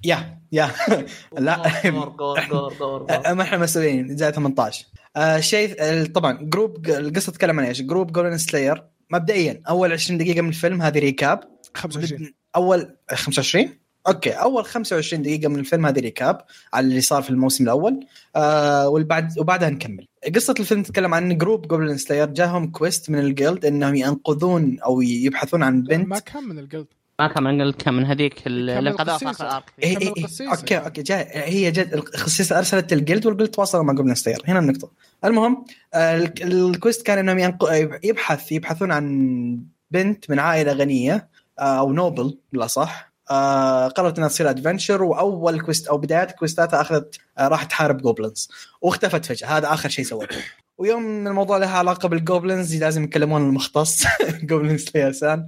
[0.05, 0.71] يا يا.
[1.39, 1.57] لا.
[3.35, 8.39] ما إحنا مسؤولين زائد 18 آه شيء طبعا group القصة تتكلم عن إيش؟ group Goblin
[8.39, 11.41] Slayer مبدئيا أول 20 دقيقة من الفيلم هذه recap
[11.75, 13.69] 25 أول 25
[14.09, 16.41] okay أول 25 دقيقة من الفيلم هذه recap
[16.73, 18.07] على اللي صار في الموسم الأول.
[18.37, 20.07] آه والبعد وبعدها نكمل.
[20.35, 25.03] قصة الفيلم تتكلم عن group Goblin Slayer جاهم quest من ال guild إنهم ينقذون أو
[25.03, 26.09] يبحثون عن بنت.
[26.09, 26.87] ما كان من ال guild
[27.19, 29.31] ما كان من guild كان من هذيك اللي انقذوها في.
[29.31, 30.51] اخر إيه إيه إيه.
[30.51, 31.27] okay okay جاي.
[31.33, 34.91] هي جد القسيسة أرسلت ال guild وال guild تواصلوا مع Goblin Slayer هنا النقطة.
[35.25, 37.65] المهم ال- ال quest كان إنهم ينق...
[38.05, 43.13] يبحث يبحثون عن بنت من عائلة غنية آه، أو noble بالأصح.
[43.31, 48.03] آه قررت إنها تصير adventurer وأول quest أو بدايات quest اتها أخذت آه راح تحارب
[48.03, 48.49] goblins
[48.81, 49.49] واختفت فجأة.
[49.59, 50.37] هذا آخر شيء سوته.
[50.79, 54.05] ويوم الموضوع له علاقة بال goblins لازم يكلمون المختص
[54.43, 55.45] Goblin Slayer سان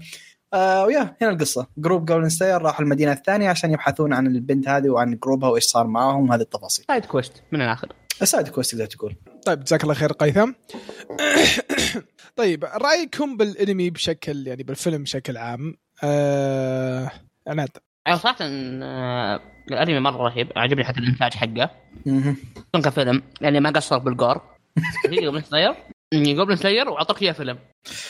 [0.54, 1.66] آه ويا هنا القصة.
[1.78, 5.64] group Goblin Slayer راحوا المدينة الثانية عشان يبحثون عن البنت هذه وعن group ها وإيش
[5.64, 6.84] صار معاهم هذه التفاصيل.
[6.88, 7.92] side quest من الآخر.
[8.22, 9.16] ال side quest تقدر تقول.
[9.46, 10.52] طيب جزاك الله خير قيثم.
[12.36, 17.10] طيب رأيكم بالانمي بشكل يعني بالفيلم بشكل عام؟ آه...
[17.48, 17.68] عناد.
[18.06, 20.52] أنا صراحة آه، الأنمي مرة رهيب.
[20.56, 21.70] عجبني حتى الإنتاج حقه.
[22.04, 24.40] خصوصا كفيلم يعني ما قصر بال gore.
[25.22, 25.74] Goblin Slayer
[26.14, 27.58] Goblin Slayer وأعطاك إياه فيلم.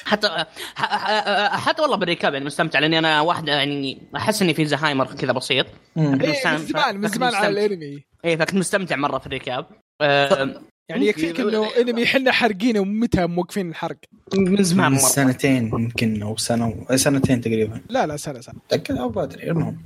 [0.04, 5.32] حتى حتى والله بالركاب يعني مستمتع لأني أنا واحد يعني أحس إني في زهايمر كذا
[5.32, 5.66] بسيط.
[5.96, 6.02] إيه.
[6.04, 7.66] من زمان من زمان على.
[7.66, 8.04] الأنمي.
[8.24, 9.66] اي فكنت مستمتع مرة في الركاب
[10.00, 13.96] آه، يعني يكفيك إنه أنمي حنا حرقينه ومتى موقفين الحرق؟
[14.34, 17.80] من زمان من سنتين يمكن أو سنة سنتين تقريبا.
[17.88, 18.54] لا لا سنة سنة.
[18.54, 19.82] متاكد أو ما ادري المهم.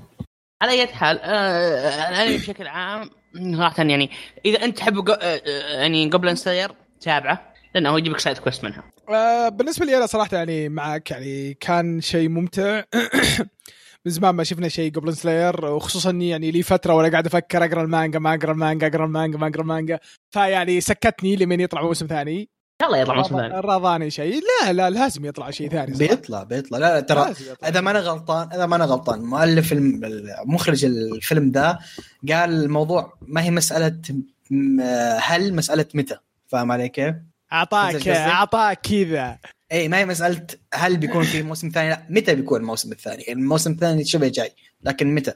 [0.62, 3.10] على أي حال آه، الأنمي بشكل عام
[3.56, 4.10] صراحة يعني
[4.44, 7.49] إذا أنت تحب آه، آه، يعني Goblin Slayer تابعه.
[7.74, 8.84] لأنه هو يجيبك side quest منها.
[9.08, 12.82] آه بالنسبة لي أنا صراحة يعني معك يعني كان شيء ممتع.
[14.06, 17.64] من زمان ما شفنا شيء Goblin Slayer وخصوصا اني يعني لي فترة وأنا قاعد أفكر
[17.64, 19.98] أقرأ المانجا ما أقرأ المانجا أقرأ المانجا ما أقرأ المانجا.
[20.30, 22.40] فيعني سكتني لمن يطلع موسم ثاني.
[22.40, 22.46] ان
[22.80, 23.60] شاء الله يطلع موسم ثاني.
[23.60, 24.40] راضاني شيء.
[24.64, 25.94] لا لا لازم يطلع شيء ثاني.
[25.94, 26.14] صراحة.
[26.14, 26.78] بيطلع بيطلع.
[26.78, 27.34] لا لا ترى.
[27.66, 29.74] إذا ما أنا غلطان إذا ما أنا غلطان مؤلف
[30.46, 31.78] مخرج الفيلم ذا
[32.28, 34.00] قال الموضوع ما هي مسألة
[35.18, 36.16] هل مسألة متى؟
[36.48, 37.14] فاهم علي كيف؟
[37.52, 39.38] اعطاك؟ أعطاك كذا.
[39.72, 43.72] اي ما هي مسألة هل بيكون في موسم ثاني؟ لا متى بيكون الموسم الثاني؟ الموسم
[43.72, 44.50] الثاني شبه جاي
[44.82, 45.32] لكن متى؟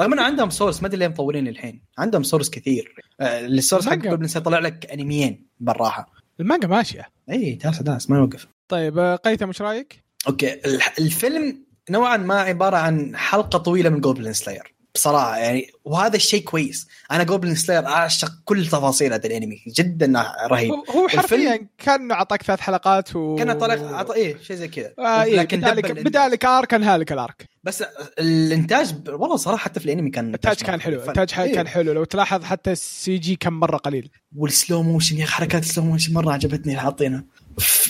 [0.00, 1.80] رغم إنه عندهم source ما أدري ليه مطورين الحين.
[1.98, 2.94] عندهم source كثير.
[3.20, 3.94] آه، ال source حق.
[3.94, 6.12] Goblin طلع لك أنميين بالراحة.
[6.40, 7.08] المانجا ماشية.
[7.30, 8.46] إي dash dash ما يوقف.
[8.68, 10.60] طيب آه، قيثم إيش رأيك؟ okay
[10.98, 16.88] الفيلم نوعا ما عبارة عن حلقة طويلة من Goblin Slayer بصراحة يعني وهذا الشيء كويس.
[17.10, 20.70] أنا Goblin Slayer أعشق كل تفاصيل هذا الأنمي جدا رهيب.
[20.70, 24.10] هو حرفيا كان أعطاك ثلاث حلقات و كان طلع عط...
[24.10, 24.92] إيه شيء زي كذا.
[24.98, 25.92] آه إيه لكن بدالك.
[25.92, 27.84] بدالك arc انهالك ال arc بس
[28.18, 31.08] الإنتاج ب- والله صراحة حتى في الأنمي كان التاج كان حلو فن.
[31.08, 31.54] التاج إيه.
[31.54, 31.92] كان حلو.
[31.92, 34.10] لو تلاحظ حتى السي جي كان مرة قليل.
[34.36, 37.24] وال slow motion يا حركات ال slow motion مرة عجبتني اللي حاطينها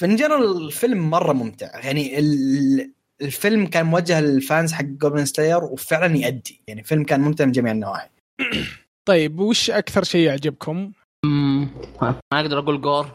[0.03, 1.67] من جنرال الفيلم مرة ممتع.
[1.79, 2.93] يعني ال...
[3.23, 6.61] الفيلم كان موجه لل fans حق Goblin Slayer وفعلا يأدي.
[6.69, 8.09] يعني فيلم كان ممتع من جميع النواحي.
[9.09, 10.93] طيب وش أكثر شيء يعجبكم؟
[11.25, 13.11] ما أقدر أقول gore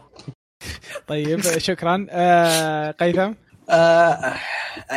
[1.08, 2.06] طيب شكرا.
[2.10, 3.32] آه قيثم؟
[3.70, 4.34] آه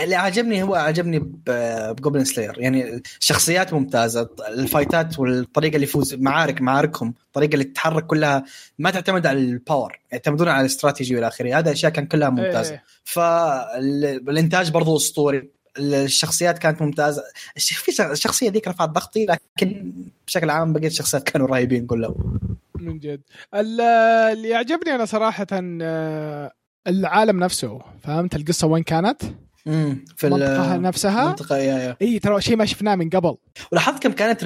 [0.03, 5.83] اللي عجبني هو عجبني ب- بجوبلين سلاير يعني الشخصيات ممتازة ال fight ات والطريقة اللي
[5.83, 8.43] يفوز معارك معاركهم الطريقة اللي تتحرك كلها
[8.79, 11.57] ما تعتمد على ال power يعتمدون على الاستراتيجي والى آخره.
[11.57, 12.71] هذا الاشياء كان كلها ممتازة.
[12.71, 12.83] إيه.
[13.03, 15.49] فالانتاج برضو أسطوري.
[15.79, 17.23] الشخصيات كانت ممتازة.
[17.57, 19.93] في الشخصية ذيك رفعت ضغطي لكن
[20.27, 22.39] بشكل عام بقيت الشخصيات كانوا رهيبين كلهم.
[22.75, 23.21] من جد.
[23.55, 23.81] ال-
[24.31, 26.51] اللي يعجبني أنا صراحة آه،
[26.87, 29.21] العالم نفسه فهمت؟ القصة وين كانت؟
[29.67, 31.97] امم في المنطقة ال- نفسها؟ المنطقة يا يا.
[32.01, 33.35] إي ترى شيء ما شفناه من قبل.
[33.71, 34.43] ولاحظت كم كانت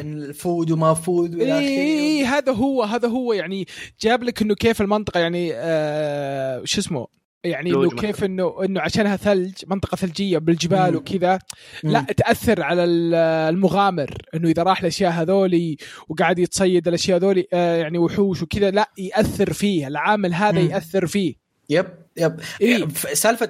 [0.00, 3.66] إن الفود وما فود وإلى إي آخره؟ إي، هذا هو هذا هو يعني
[4.00, 7.06] جاب لك إنه كيف المنطقة يعني آه شو اسمه؟
[7.44, 10.96] يعني إنه كيف انه إنه عشانها ثلج منطقة ثلجية بالجبال مم.
[10.96, 11.38] وكذا
[11.82, 13.14] لا تأثر على ال-
[13.54, 14.10] المغامر.
[14.34, 15.76] إنه إذا راح الأشياء هذولي
[16.08, 19.86] وقاعد يتصيد الأشياء هذولي آه يعني وحوش وكذا لا يأثر فيه.
[19.86, 20.70] العامل هذا مم.
[20.70, 21.34] يأثر فيه.
[21.70, 22.40] yep yep.
[22.60, 22.84] إيه.
[22.86, 23.48] ف- سالفة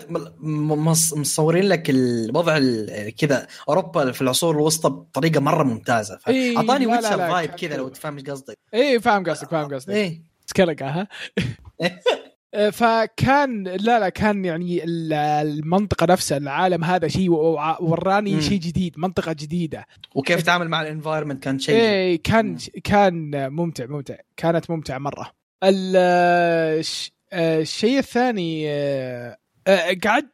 [1.16, 6.18] مصورين لك الوضع ال- كذا أوروبا في العصور الوسطى بطريقة مرة ممتازة.
[6.28, 7.76] إيه، أعطاني Witcher vibe كذا.
[7.76, 8.54] لو تفهم إيش قصدي.
[8.74, 9.94] اي فاهم قصدك فاهم قصدك.
[9.94, 10.22] إيه.
[10.46, 11.08] سكرقة ها؟
[11.82, 12.00] آه،
[12.72, 18.42] فكان لا لا كان يعني ال- المنطقة نفسها العالم هذا شيء وراني.
[18.42, 22.56] شيء جديد منطقة جديدة وكيف تعامل مع ال environment كان شيء إيه كان مم.
[22.84, 25.30] كان ممتع ممتع كانت ممتعة مرة
[25.64, 26.82] آه،
[27.32, 29.36] الشيء الثاني آه،
[29.66, 30.28] آه، قعد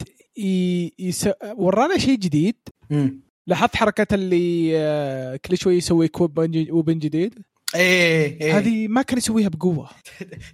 [0.99, 1.29] يس...
[1.55, 2.57] ورانا شيء جديد
[2.91, 3.21] مم.
[3.47, 6.39] لاحظت حركة اللي آه، كل شوي يسوي كو
[6.71, 7.35] weapon جديد
[7.75, 8.59] إيه إيه.
[8.59, 9.89] هذه ما كان يسويها بقوة.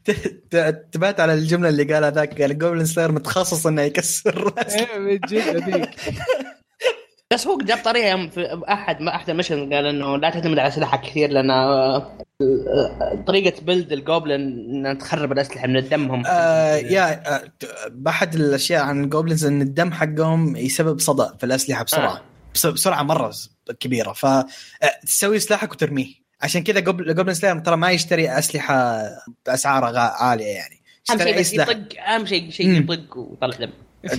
[0.05, 0.11] ت-
[0.51, 4.99] ت- تبات على الجملة اللي قالها ذاك قال Goblin Slayer متخصص إنه يكسر راس إيه
[4.99, 5.91] من جد هذيك
[7.33, 10.59] بس هو جاب طريقة يوم في أحد ما أحد ال mission قال إنه لا تعتمد
[10.59, 11.97] على أسلحة كثير لأن آه،
[12.43, 17.43] آه، طريقة build ال goblin ان تخرب الأسلحة من دمهم آه يا آه
[17.89, 22.13] بأحد الأشياء عن ال goblins إن الدم حقهم يسبب صدأ في الأسلحة بسرعة.
[22.17, 22.21] آه.
[22.55, 23.33] بس- بسرعة مرة
[23.81, 24.13] كبيرة.
[24.13, 26.26] فتسوي سلاحك وترميه.
[26.43, 29.03] عشان كذا Goblin Slayer ترى ما يشتري أسلحة
[29.47, 30.81] بأسعار غا- عالية يعني.
[31.11, 32.71] أهم شيء بس يطق أهم شيء شيء.
[32.71, 33.71] يطق ويطلع دم.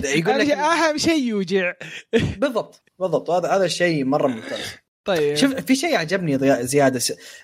[0.04, 1.72] يقول لك أهم شيء يوجع.
[2.36, 3.30] بالضبط بالضبط.
[3.30, 4.58] هذا هذا الشيء مرة ممتاز.
[5.04, 5.36] طيب.
[5.36, 7.00] شوف في شيء عجبني زيادة.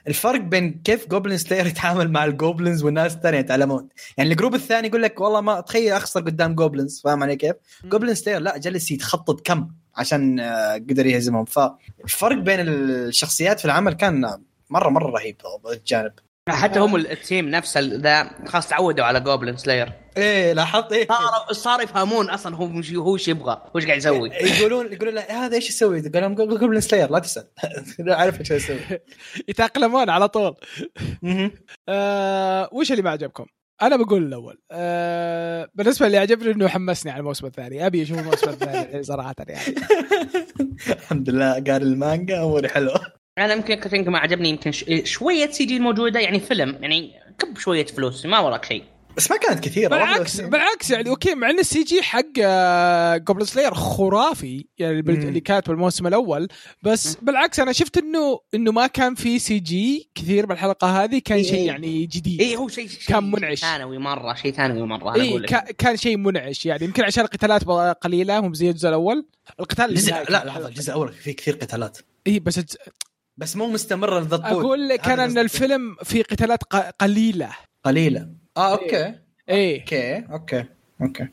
[0.08, 3.88] الفرق بين كيف Goblin Slayer يتعامل مع ال goblins والناس الثانية يتعلمون.
[4.16, 7.54] يعني ال group الثاني يقول لك والله ما تخيل أخسر قدام goblins فاهم علي كيف؟
[7.84, 11.44] Goblin Slayer لا جلس يتخطط كم عشان آه، قدر يهزمهم.
[11.44, 14.38] فالفرق بين الشخصيات في العمل كان
[14.70, 15.36] مره مرة رهيب
[15.72, 16.12] الجانب.
[16.48, 21.06] حتى هم ال team نفسه ذا خلاص تعودوا على Goblin Slayer إيه لاحظت إيه.
[21.08, 24.30] صاروا صار يفهمون أصلا هو مش هو إيش يبغى هو إيش قاعد يسوي.
[24.58, 27.44] يقولون يقولون له هذا إيش يسوي؟ قال لهم Goblin Slayer لا تسأل.
[28.08, 28.78] عارف إيش يسوي.
[29.48, 30.56] يتأقلمون على طول.
[31.88, 33.46] آه وش اللي ما عجبكم؟
[33.82, 34.58] أنا بقول الأول.
[34.70, 37.86] آه بالنسبة اللي عجبني إنه حمسني على الموسم الثاني.
[37.86, 39.74] أبي أشوف الموسم الثاني صراحة يعني.
[40.88, 43.23] الحمد لله قال المانجا أموري حلوة.
[43.38, 47.86] أنا يمكن كنت ما عجبني يمكن ش- شوية CG الموجودة يعني فيلم يعني كب شوية
[47.86, 48.84] فلوس ما وراك شيء
[49.16, 50.40] بس ما كانت كثيرة بالعكس.
[50.40, 52.24] بالعكس يعني okay مع إن ال CG حق
[53.16, 55.10] Goblin Slayer خرافي يعني مم.
[55.10, 56.48] اللي كانت بالموسم الأول
[56.82, 61.44] بس بالعكس أنا شفت إنه إنه ما كان في CG كثير بالحلقة هذه كان إيه.
[61.44, 63.60] شيء يعني جديد اي هو شيء شيء كان منعش.
[63.60, 67.04] ثانوي مرة شيء ثانوي مرة أنا اي أقول لك كا- كان شيء منعش يعني يمكن
[67.04, 67.64] عشان القتالات
[68.02, 69.26] قليلة مو زي الجزء الأول
[69.60, 69.94] القتال
[70.30, 70.68] لا لحظة.
[70.68, 72.60] الجزء الأول فيه كثير قتالات اي بس
[73.36, 74.50] بس مو مستمرة لذا الطول.
[74.50, 75.38] أقول لك أنا إن.
[75.38, 76.62] الفيلم فيه قتالات
[77.00, 77.50] قليلة.
[77.84, 78.28] قليلة.
[78.56, 79.14] آه okay.
[79.48, 79.80] إيه.
[79.80, 80.64] okay okay
[81.02, 81.28] okay.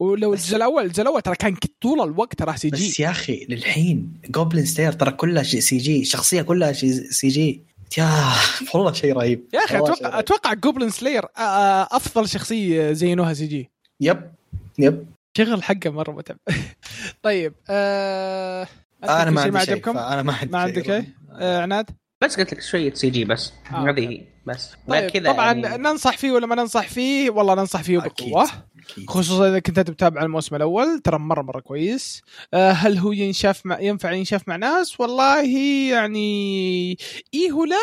[0.00, 2.88] ولو الجزء الأول الجزء الأول ترى كان طول الوقت ترى CG.
[2.88, 7.62] بس يا أخي للحين Goblin Slayer ترى كلها CG شخصية كلها CG.
[7.98, 8.32] يا
[8.74, 9.44] والله شيء رهيب.
[9.54, 10.18] يا أخي أتوقع.
[10.18, 13.70] أتوقع Goblin Slayer أفضل شخصية زينوها CG.
[14.00, 14.30] yep
[14.78, 15.06] yep.
[15.38, 16.36] شغل حقه مرة متعب.
[17.22, 18.68] طيب آه...
[19.04, 21.90] أنا ما عندي شيء عجبكم؟ فأنا ما عندي ما عندك شيء؟ آه عناد؟
[22.24, 26.16] بس قلت لك شوية CG بس آه، هذه هي بس طيب كذا طبعا يعني ننصح
[26.18, 28.28] فيه ولا ما ننصح فيه؟ والله ننصح فيه أكيد.
[28.30, 28.44] بقوة
[28.90, 29.10] أكيد.
[29.10, 32.22] خصوصا إذا كنت متابع الموسم الأول ترى مرة مرة كويس
[32.54, 35.42] آه هل هو ينشاف مع ينفع ينشاف مع ناس؟ والله
[35.90, 36.96] يعني
[37.34, 37.76] إيه ولا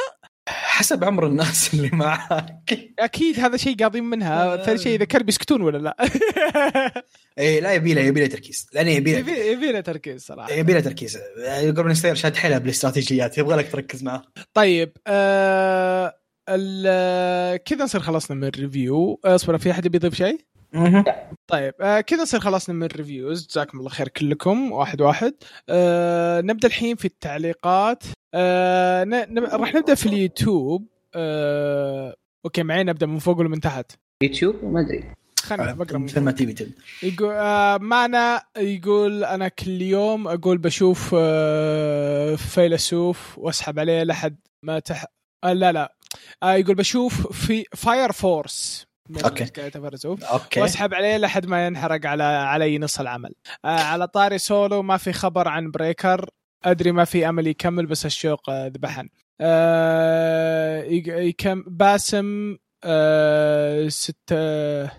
[0.47, 2.63] حسب عمر الناس اللي معك
[2.99, 4.53] أكيد هذا شيء قاضين منها.
[4.53, 4.63] آه.
[4.65, 5.97] ثاني شيء إذا كلب يسكتون ولا لا.
[7.39, 8.67] إيه لا يبي له يبي له تركيز.
[8.73, 10.51] لأنه يبي له يبي له تركيز صراحة.
[10.51, 11.17] يبي له تركيز.
[11.63, 13.37] Goblin Slayer شاد حيلها بالاستراتيجيات.
[13.37, 14.21] يبغى لك تركز معاه
[14.53, 16.15] طيب آه
[16.49, 19.19] ال- كذا نصير خلصنا من ال review.
[19.25, 20.37] اصبر في أحد يبي يضيف شيء؟
[21.47, 23.47] طيب آه كذا نصير خلصنا من ال reviews.
[23.47, 24.71] جزاكم الله خير كلكم.
[24.71, 25.33] واحد واحد.
[25.69, 28.03] آه نبدأ الحين في التعليقات.
[28.33, 29.03] آه.
[29.37, 30.87] راح نبدأ في اليوتيوب.
[31.15, 33.91] آه okay معي نبدأ من فوق ولا من تحت؟
[34.23, 35.13] يوتيوب؟ ما أدري.
[35.39, 36.31] خلينا بقرأ من مثل ما.
[36.31, 36.73] تبي تبدأ.
[37.03, 44.79] يقول آه معنا يقول أنا كل يوم أقول بشوف آه فيلسوف وأسحب عليه لحد ما
[44.79, 45.05] تح
[45.43, 45.95] آه لا لا.
[46.43, 48.85] آه يقول بشوف في Fire Force.
[49.75, 50.61] فيلسوف okay.
[50.61, 53.33] وأسحب عليه لحد ما ينحرق على علي نص العمل.
[53.65, 56.29] آه على طاري سولو ما في خبر عن Breaker.
[56.65, 59.09] أدري ما في أمل يكمل بس الشوق آه، ذبحن
[59.41, 64.35] آه يق- يكم باسم آه ستة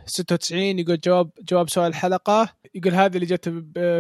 [0.07, 2.49] 96 يقول جواب جواب سؤال الحلقة.
[2.75, 3.49] يقول هذه اللي جت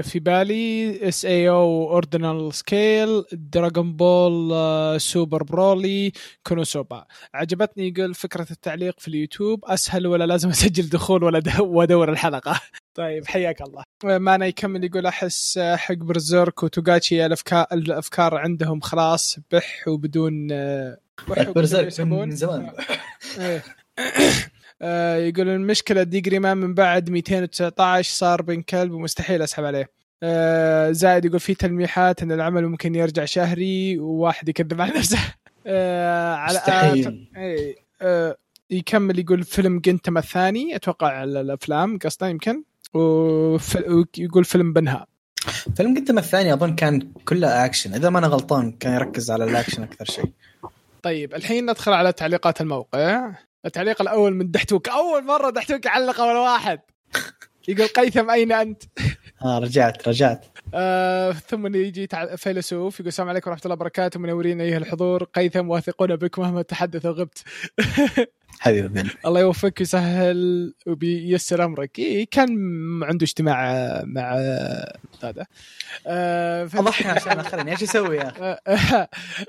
[0.09, 6.13] في بالي SAO Ordinal Scale Dragon Ball Super Broly
[6.47, 7.05] Konosuba
[7.35, 9.65] عجبتني يقول فكرة التعليق في اليوتيوب.
[9.65, 12.61] أسهل ولا لازم أسجل دخول ولا وأدور الحلقة؟
[12.95, 13.85] طيب حياك الله.
[14.05, 20.99] معنا يكمل يقول أحس حق Berserk وتوغاشي الأفكار, الأفكار عندهم خلاص بح وبدون آه، بح
[20.99, 22.01] وبدون Berserk.
[22.01, 22.71] من زمان.
[23.39, 23.63] إيه.
[24.83, 29.91] آه، يقول المشكلة D.Gray-man من بعد 219 صار بن كلب ومستحيل أسحب عليه.
[30.23, 35.19] آه، زائد يقول في تلميحات إن العمل ممكن يرجع شهري وواحد يكذب على نفسه.
[35.67, 37.29] آه، على مستحيل.
[38.03, 38.37] آه،
[38.71, 42.63] يكمل يقول فيلم جينتاما الثاني أتوقع على الأفلام قصده يمكن.
[42.95, 45.07] ويقول فيلم بنها.
[45.77, 47.95] فيلم قدم الثاني أظن كان كله أكشن.
[47.95, 50.31] إذا ما أنا غلطان كان يركز على الأكشن أكثر شيء.
[51.05, 53.35] طيب الحين ندخل على تعليقات الموقع.
[53.67, 54.89] التعليق الأول من دحتوك.
[54.89, 56.81] أول مرة دحتوك يعلق أول واحد.
[57.69, 58.83] يقول قيثم أين أنت؟
[59.45, 60.47] آه رجعت رجعت.
[60.75, 65.25] آه ثم يجي فيلسوف يقول السلام عليكم ورحمة الله وبركاته منورين أيها الحضور.
[65.25, 67.45] قيثم واثقون بك مهما تحدث وغبت.
[68.61, 71.99] حبيبي الله يوفقك ويسهل وبيسر أمرك.
[71.99, 72.51] إيه كان
[73.03, 73.57] عنده اجتماع
[74.05, 74.37] مع
[75.23, 75.47] هذا.
[76.07, 79.09] آه أضحي عشان اخرني إيش أسوي يا أخي؟ آه،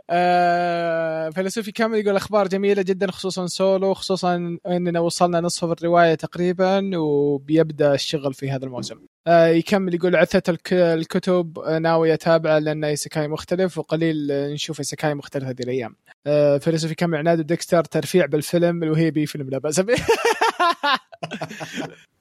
[0.09, 6.97] آه، فيلسوفي كامل يقول أخبار جميلة جدا خصوصا سولو خصوصا أننا وصلنا نصف الرواية تقريبا
[6.97, 9.14] وبيبدأ الشغل في هذا الموسم.
[9.27, 15.13] يكمل يقول عثة الك- الكتب آه، ناوي اتابعه لأن isekai مختلف وقليل آه، نشوف isekai
[15.13, 15.95] مختلف هذه الأيام.
[16.27, 19.95] آه، فيلسوفي كامل عناد ديكستر ترفيع بالفيلم وهي بي فيلم لا بأس به.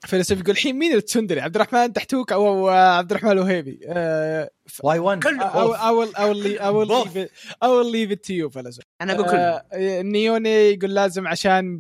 [0.06, 3.80] فيلسوف يقول الحين مين التسندري عبد الرحمن تحتوك أو عبد الرحمن الوهيبي.
[3.86, 4.50] آه،
[4.82, 6.32] واي 1 أو أو أو
[7.62, 9.12] أو ليف ات يو فيلسوف أنا
[9.72, 11.76] آه، نيوني يقول لازم عشان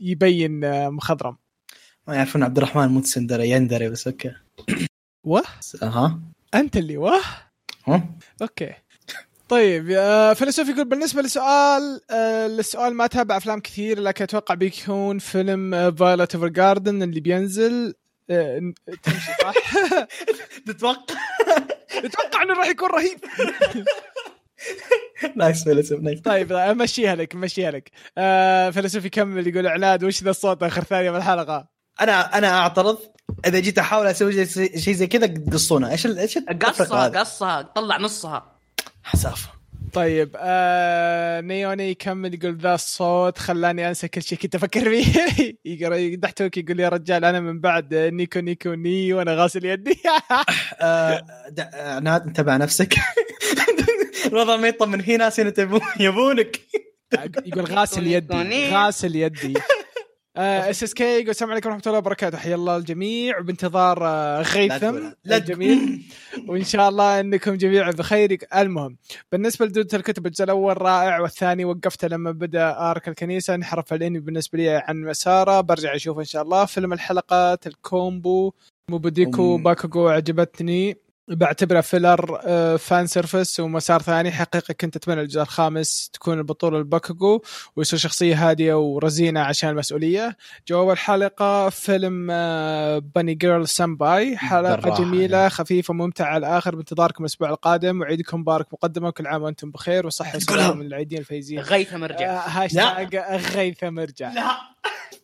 [0.00, 1.36] يبين آه، مخضرم.
[2.08, 4.32] ما يعرفون عبد الرحمن مو تسندري يندري بس أوكي.
[5.24, 5.42] واه
[5.82, 6.20] أها.
[6.54, 6.96] أنت اللي
[7.86, 8.04] ها؟
[8.42, 8.74] أوكي.
[9.48, 15.18] طيب آه، فيلسوف يقول بالنسبة لسؤال آه، السؤال ما تابع أفلام كثير لكن أتوقع بيكون
[15.18, 17.94] فيلم فايلوت اوفر جاردن اللي بينزل
[18.30, 19.54] آه، تمشي صح؟
[20.66, 21.14] تتوقع؟
[22.04, 23.18] أتوقع إنه راح يكون رهيب.
[25.36, 27.90] nice فيلسوف nice طيب امشيها لك امشيها لك.
[28.18, 31.68] آه فيلسوف يكمل يقول عناد وش ذا الصوت؟ آخر ثانية من الحلقة.
[32.00, 32.98] أنا أنا أعترض.
[33.46, 35.90] إذا جيت أحاول أسوي شيء شيء زي كذا قصونا.
[35.90, 38.52] إيش ال- إيش قصها؟ قصها طلع نصها.
[39.02, 39.48] حسافة.
[39.92, 45.56] طيب آه نيوني يكمل يقول ذا الصوت خلاني أنسى كل شيء كنت أفكر فيه.
[45.64, 49.98] يقرا يضحك يقول يا رجال أنا من بعد nico nico nii وأنا غاسل يدي.
[50.80, 52.94] آه، د- عناد انتبه على نفسك.
[54.26, 56.60] الوضع ما يطمن في ناس هنا تبون يبونك.
[57.46, 59.54] يقول غاسل يدي غاسل يدي.
[60.36, 62.38] SSK يقول السلام عليكم ورحمة الله وبركاته.
[62.38, 63.38] حيا الله الجميع.
[63.38, 64.98] وبانتظار آه، غيثم.
[65.24, 66.02] لا الجميل.
[66.48, 68.96] وإن شاء الله أنكم جميعا بخير المهم
[69.32, 74.58] بالنسبة لدودة الكتب الجزء الأول رائع والثاني وقفته لما بدأ arc الكنيسة انحرف الانمي بالنسبة
[74.58, 75.60] لي عن مساره.
[75.60, 76.64] برجع أشوفه إن شاء الله.
[76.64, 78.52] فيلم الحلقات ال combo
[78.90, 79.56] موبوديكو.
[79.56, 81.07] باكوغو عجبتني.
[81.30, 82.38] بعتبره filler
[82.78, 87.42] fan service ومسار ثاني حقيقه كنت أتمنى الجزء الخامس تكون البطولة الباكوغو
[87.76, 90.36] ويصير شخصية هادية ورزينة عشان المسؤولية.
[90.68, 92.26] جواب الحلقة فيلم
[93.14, 95.50] Bunny Girl Senpai حلقة بالراحة جميلة يعني.
[95.50, 96.26] خفيفة ممتعة.
[96.26, 100.86] على الآخر بانتظاركم الأسبوع القادم وعيدكم مبارك مقدما وكل عام وأنتم بخير وصحة وسلامة من
[100.86, 101.60] العيدين الفايزين.
[101.60, 103.16] غيثم ارجع آه، هاشتاج
[103.56, 104.50] غيثم ارجع لا.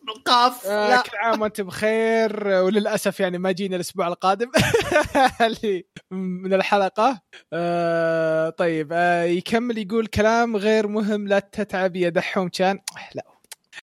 [0.09, 2.47] القاف آه، كل عام وأنتم بخير.
[2.47, 4.51] وللأسف يعني ما جينا الأسبوع القادم.
[5.41, 7.21] اللي من الحلقة.
[7.53, 11.27] آه طيب آه يكمل يقول كلام غير مهم.
[11.27, 12.79] لا تتعب يا دحوم كان
[13.15, 13.23] لا.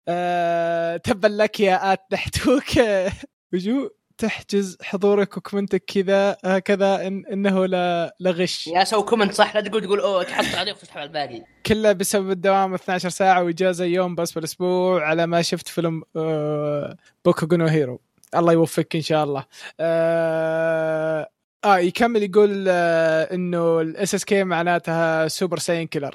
[0.09, 2.65] آه تبا لك يا آت دحتوك.
[3.53, 3.91] وجو.
[4.21, 9.83] تحجز حضورك وكومنتك كذا هكذا إن إنه لا لغش يا سوي كومنت صح لا تقول
[9.83, 11.43] تقول أوه تحط عليه وتسحب على الباقي.
[11.67, 17.57] كله بسبب الدوام 12 ساعة وإجازة يوم بس بالأسبوع على ما شفت فيلم آه بوكو
[17.57, 18.01] نو هيرو.
[18.37, 19.45] الله يوفقك إن شاء الله.
[19.81, 21.29] آه,
[21.65, 26.15] آه يكمل يقول آه إنه ال SSK معناتها super shine killer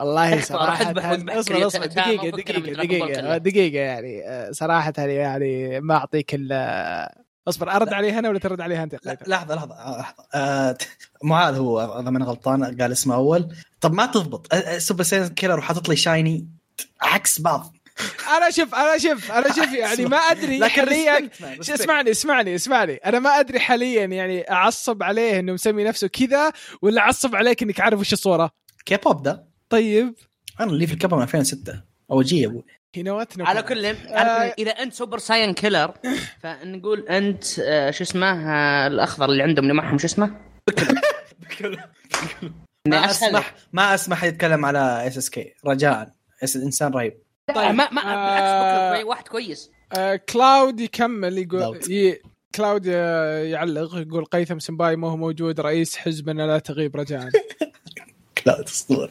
[0.00, 3.36] والله صراحة اصبر اصبر دقيقة دقيقة دقيقة.
[3.36, 8.82] دقيقة يعني آه، صراحة يعني ما أعطيك إلا أصبر أرد عليها أنا ولا ترد عليها
[8.82, 9.74] أنت؟ لا، لحظة لحظة.
[9.74, 10.76] آه، لحظه آه،
[11.22, 13.54] معاذ هو إذا ماني غلطان قال اسمه أول.
[13.80, 14.54] طب ما تضبط.
[14.54, 16.48] آه، آه، سوبر ساين كيلر وحاطط لي شايني
[17.02, 17.76] عكس بعض.
[18.36, 21.30] أنا شوف أنا شوف أنا شوف يعني ما أدري لكن حاليا.
[21.60, 22.94] اسمعني اسمعني اسمعني.
[22.94, 27.80] أنا ما أدري حاليا يعني أعصب عليه إنه مسمي نفسه كذا ولا أعصب عليك إنك
[27.80, 28.50] عارف وش الصورة؟
[28.86, 29.49] كي بوب ده.
[29.70, 30.14] طيب
[30.60, 32.64] أنا اللي في الكبر من 2006 أو جي أبوي
[32.96, 34.48] هنا على كل على آه.
[34.48, 35.94] كل إذا أنت سوبر ساين كيلر
[36.42, 40.36] فنقول أنت آه، شو اسمه آه، الأخضر اللي عندهم اللي معهم شو اسمه؟
[42.88, 43.10] ما.
[43.10, 46.14] اسمح ما أسمح يتكلم على إس إس كي رجاء
[46.56, 47.22] إنسان رهيب
[47.54, 48.92] طيب ما ما بالعكس آه.
[48.92, 51.90] بكره واحد كويس آه كلاود يكمل يقول كلاود.
[51.90, 52.20] ي...
[52.54, 57.28] كلاود يعلق يقول قيثم سمباي ما هو موجود رئيس حزبنا لا تغيب رجاء
[58.46, 59.10] لا اسطوره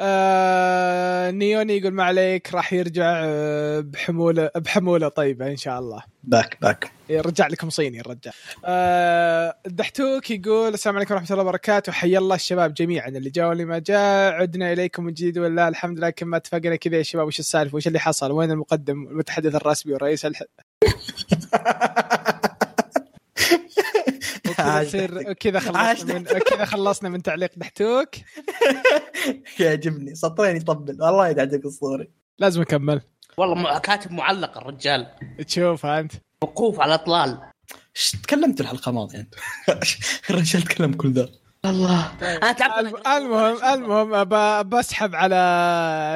[0.00, 6.02] آه نيوني يقول ما عليك راح يرجع آه، بحمولة بحمولة طيبة إن شاء الله.
[6.24, 6.92] باك باك.
[7.10, 8.32] رجع لكم صيني الرجال
[8.64, 11.92] آه الدحتوك يقول السلام عليكم ورحمة الله وبركاته.
[11.92, 14.32] حيا الله الشباب جميعا اللي جاء واللي ما جاء.
[14.32, 16.10] عدنا إليكم من جديد والله الحمد لله.
[16.10, 20.26] كما اتفقنا كذا يا شباب وش السالفة؟ وش اللي حصل؟ وين المقدم؟ المتحدث الرسمي ورئيس
[20.26, 20.42] الح...
[24.60, 28.08] يصير كذا خلصنا من كذا خلصنا من تعليق دحتوك.
[29.60, 30.14] يعجبني.
[30.14, 31.02] سطرين يطبل.
[31.02, 33.00] والله يدعجك اسطوري لازم أكمل.
[33.36, 35.06] والله كاتب معلق الرجال.
[35.46, 36.12] تشوف أنت.
[36.42, 37.40] وقوف على اطلال
[37.96, 39.34] إيش تكلمت الحلقة الماضيه انت
[40.30, 41.28] الرجال تكلم كل ذا.
[41.66, 42.12] الله.
[42.22, 42.78] أنا تعبت.
[42.78, 44.28] الم- المهم المهم
[44.68, 45.34] بسحب على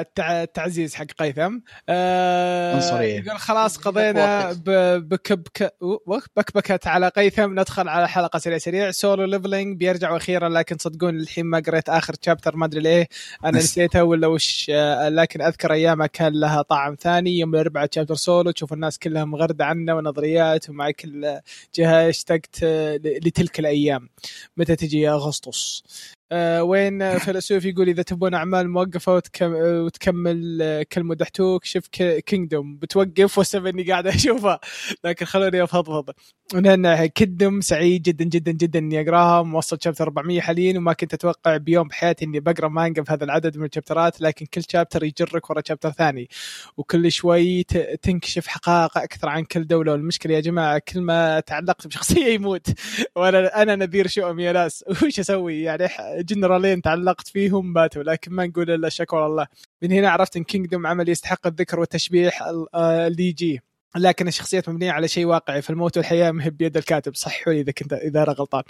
[0.05, 1.59] التع- التعزيز حق قيثم.
[1.89, 3.21] آه، عنصرية.
[3.27, 7.61] يقول خلاص قضينا ب- بكبك على قيثم.
[7.61, 12.15] ندخل على حلقة سريع سريع سولو ليفلينج بيرجع أخيرا لكن صدقون الحين ما قريت آخر
[12.25, 13.09] chapter ما أدري ليه.
[13.45, 17.39] أنا نسيته ولا وش آه، لكن أذكر ايامها كان لها طعم ثاني.
[17.39, 21.39] يوم الأربعاء chapter سولو تشوف الناس كلها مغردة عنه ونظريات ومع كل
[21.75, 24.09] جهة اشتقت آه، ل- لتلك الأيام.
[24.57, 26.16] متى تجي اغسطس آه
[26.61, 31.89] وين فيلسوف يقول إذا تبون أعمال موقفة وتكم وتكمل آه، كل مدحتوك شوف
[32.27, 32.77] كينجدوم.
[32.77, 34.61] بتوقف وسب إني قاعد أشوفها.
[35.05, 36.11] لكن خلوني أفضفض.
[36.55, 39.43] لأن كينجدوم سعيد جدا جدا جدا إني أقراها.
[39.43, 43.65] موصل chapter 400 حاليا وما كنت أتوقع بيوم بحياتي إني بقرأ مانجا بهذا العدد من
[43.65, 46.29] الشابترات لكن كل chapter يجرك ورا chapter ثاني.
[46.77, 47.63] وكل شوي
[48.03, 49.93] تنكشف حقائق أكثر عن كل دولة.
[49.93, 52.67] والمشكلة يا جماعة كل ما تعلقت بشخصية يموت.
[53.17, 54.85] وأنا أنا نذير شؤم يا ناس.
[55.03, 55.89] وش أسوي؟ يعني
[56.23, 59.47] جنرالين تعلقت فيهم ماتوا لكن ما نقول إلا شكر الله.
[59.83, 62.43] من هنا عرفت إن كينجدوم عمل يستحق الذكر والتشبيح
[62.75, 63.63] آه، اللي يجي.
[63.97, 67.15] لكن الشخصيات مبنية على شيء واقعي فالموت والحياة ما هي بيد الكاتب.
[67.15, 68.63] صححوا لي إذا كنت إذا أنا غلطان.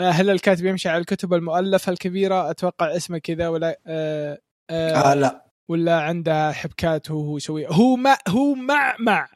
[0.00, 4.38] آه، هل الكاتب يمشي على الكتب؟ المؤلفه الكبيرة أتوقع اسمه كذا ولا آه
[4.70, 5.46] آه, آه لا.
[5.68, 9.28] ولا عنده حبكات وهو يسوي هو ما هو مع مع.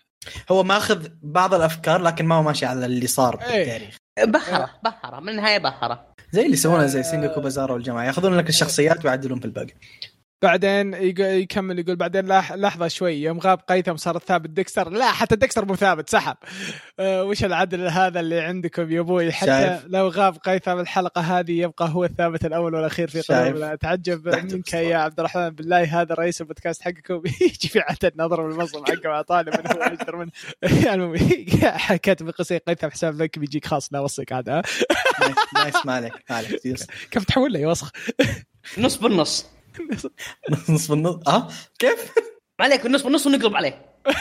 [0.51, 3.37] هو ماخذ بعض الأفكار لكن ما هو ماشي على اللي صار.
[3.37, 6.07] بالتاريخ بحرة بحرة من النهاية بحرة.
[6.33, 9.75] زي اللي يسوونه زي سينجوكو بازارو والجماعة ياخذون لك الشخصيات ويعدلون في الباقي.
[10.43, 15.64] بعدين يكمل يقول بعدين لحظة شوي يوم غاب قيثم صار ثابت ديكستر لا حتى ديكستر
[15.64, 16.37] مو ثابت سحب.
[17.01, 19.84] أه وش العدل هذا اللي عندكم يا أبوي؟ حتى شايف.
[19.87, 24.97] لو غاب قيثم الحلقة هذه يبقى هو الثابت الأول والأخير في قلوبنا أتعجب منك يا
[24.97, 25.51] عبد الرحمن.
[25.51, 30.16] بالله هذا رئيس البودكاست حقكم يجي في عدد نظر بالمنصب حقه طالب من هو اجدر
[30.16, 30.30] منه
[30.95, 31.47] المهم
[32.03, 34.49] كاتب قصير قيثم حساب لك بيجيك خاص لا اوصيك عاد
[35.55, 36.61] نايس مالك مالك
[37.11, 37.93] كيف تحول لي وسخ
[38.78, 39.56] نص بالنص.
[40.68, 41.49] نص بالنص آه
[41.79, 42.12] كيف؟
[42.59, 43.97] ما عليك النص بالنص ونقلب عليه.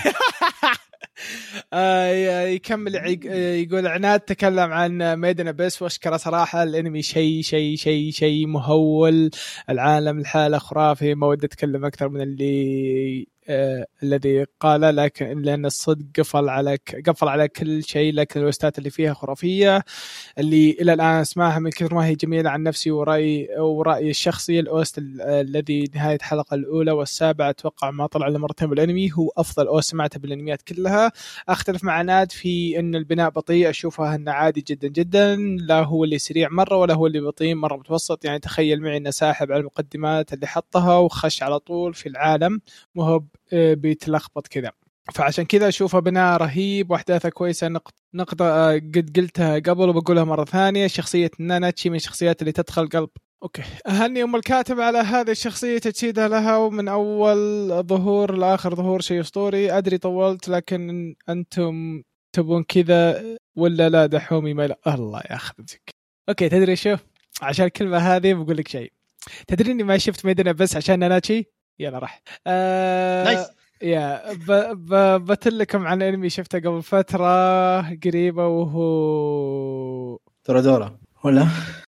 [1.73, 2.95] آه يكمل
[3.25, 9.31] يقول عناد تكلم عن ميدن بس وأشكره صراحة الأنمي شيء شيء شيء شيء مهول.
[9.69, 13.34] العالم الحاله خرافي ما ودي أتكلم أكثر من اللي
[14.03, 16.77] الذي قال لكن لأن الصدق قفل على
[17.07, 19.83] قفل على كل شيء لكن الوستات اللي فيها خرافية
[20.37, 24.59] اللي إلى الآن اسمعها من كثر ما هي جميلة عن نفسي وراي ورأيي الشخصي.
[24.59, 29.91] الأوست الذي نهاية الحلقة الأولى والسابعة أتوقع ما طلع إلا مرتين بالأنمي هو أفضل أوست
[29.91, 31.11] سمعته بالأنميات كلها.
[31.49, 36.17] أختلف مع ناد في إن البناء بطيء اشوفها إنه عادي جدا جدا لا هو اللي
[36.17, 38.25] سريع مرة ولا هو اللي بطيء مرة متوسط.
[38.25, 42.61] يعني تخيل معي إنه ساحب على المقدمات اللي حطها وخش على طول في العالم
[42.97, 44.71] آه، بيتلخبط كذا
[45.13, 47.67] فعشان كذا اشوفه بناء رهيب وأحداثه كويسة.
[47.67, 50.87] نقطة نقطة آه، قد قلتها قبل وبقولها مرة ثانية.
[50.87, 53.09] شخصية ناناتشي من الشخصيات اللي تدخل قلب.
[53.43, 53.63] okay.
[53.87, 59.71] أهني أم الكاتب على هذه الشخصية تجسيدها لها ومن أول ظهور لآخر ظهور شيء أسطوري.
[59.71, 63.23] أدري طولت لكن أنتم تبون كذا
[63.55, 65.89] ولا لا؟ دحومي ما الله ياخذك
[66.29, 66.95] okay تدري شو
[67.41, 68.91] عشان الكلمة هذه بقول لك شيء.
[69.47, 72.21] تدري إني ما شفت ميدنا بس عشان ناناتشي؟ يلا راح.
[72.47, 73.47] آه nice.
[73.81, 74.21] يا
[75.17, 81.47] بتكلم عن أنمي شفته قبل فترة قريبة وهو تورادورا ولا؟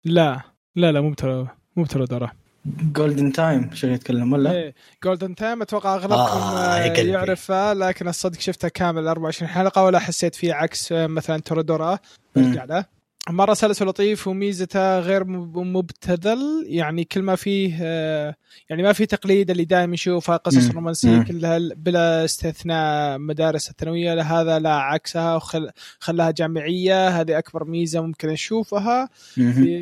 [0.04, 0.40] لا؟
[0.76, 2.32] لا لا مو ترى مو تورادورا
[2.66, 4.74] جولدن تايم شو يتكلم ولا؟ إيه
[5.04, 10.54] جولدن تايم أتوقع أغلبكم آه يعرفه لكن الصدق شفته كامل 24 حلقة ولا حسيت فيه
[10.54, 11.98] عكس مثلا تورادورا.
[12.36, 12.84] برجع له
[13.30, 18.34] مرة سلس ولطيف وميزته غير مبتذل يعني كل ما فيه آه،
[18.70, 24.58] يعني ما في تقليد اللي دائما نشوفها قصص رومانسية كلها بلا استثناء مدارس الثانوية هذا
[24.58, 29.08] لا عكسها وخلاها جامعية هذه أكبر ميزة ممكن نشوفها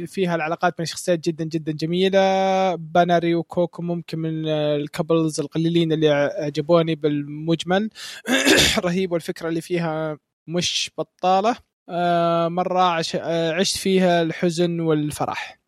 [0.07, 2.75] فيها العلاقات بين الشخصيات جدا جدا جميلة.
[2.75, 7.91] باناري وكوكو ممكن من الكابلز القليلين اللي عجبوني بالمجمل.
[8.85, 11.74] رهيب والفكرة اللي فيها مش بطالة.
[11.89, 12.49] آه،
[12.83, 13.17] عش...
[13.17, 15.64] آه، عشت فيها الحزن والفرح.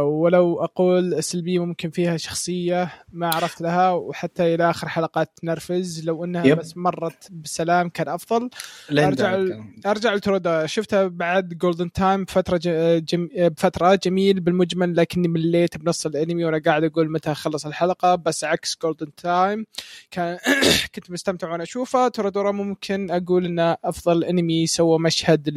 [0.00, 6.24] ولو أقول السلبيه ممكن فيها شخصية ما عرفت لها وحتى إلى آخر حلقات تنرفز لو
[6.24, 6.58] إنها يب.
[6.58, 8.50] بس مرت بسلام كان أفضل.
[8.90, 9.44] أرجع.
[9.86, 10.66] أرجع لترودا.
[10.66, 12.60] شفتها بعد جولدن تايم بفتره
[12.98, 13.28] جم...
[13.34, 18.78] بفتره جميل بالمجمل لكني مليت بنص الأنمي وأنا قاعد أقول متى اخلص الحلقة بس عكس
[18.82, 19.66] جولدن تايم
[20.10, 20.38] كان
[20.94, 25.48] كنت مستمتع وأنا اشوفه تورادورا ممكن أقول إنه أفضل أنمي سوى مشهد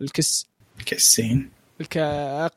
[0.00, 0.46] ال kiss.
[0.86, 1.61] kissing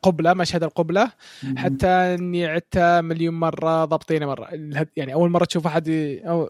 [0.02, 1.10] قبلة مشهد القبلة
[1.56, 4.48] حتى إني عدتها مليون مرة ضبطينه مرة.
[4.96, 5.88] يعني أول مرة تشوف أحد
[6.26, 6.48] أو...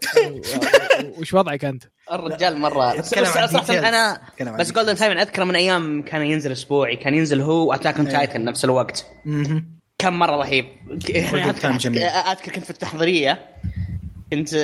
[1.19, 3.01] وش وضعك أنت؟ الرجال مرة.
[3.01, 4.21] صراحة أنا
[4.59, 8.09] بس جولدن تايم أذكر من أيام كان ينزل أسبوعي كان ينزل هو و Attack on
[8.09, 9.05] Titan نفس الوقت.
[9.99, 10.65] كان مرة رهيب.
[11.09, 13.45] اذكر كنت في التحضيرية.
[14.31, 14.55] كنت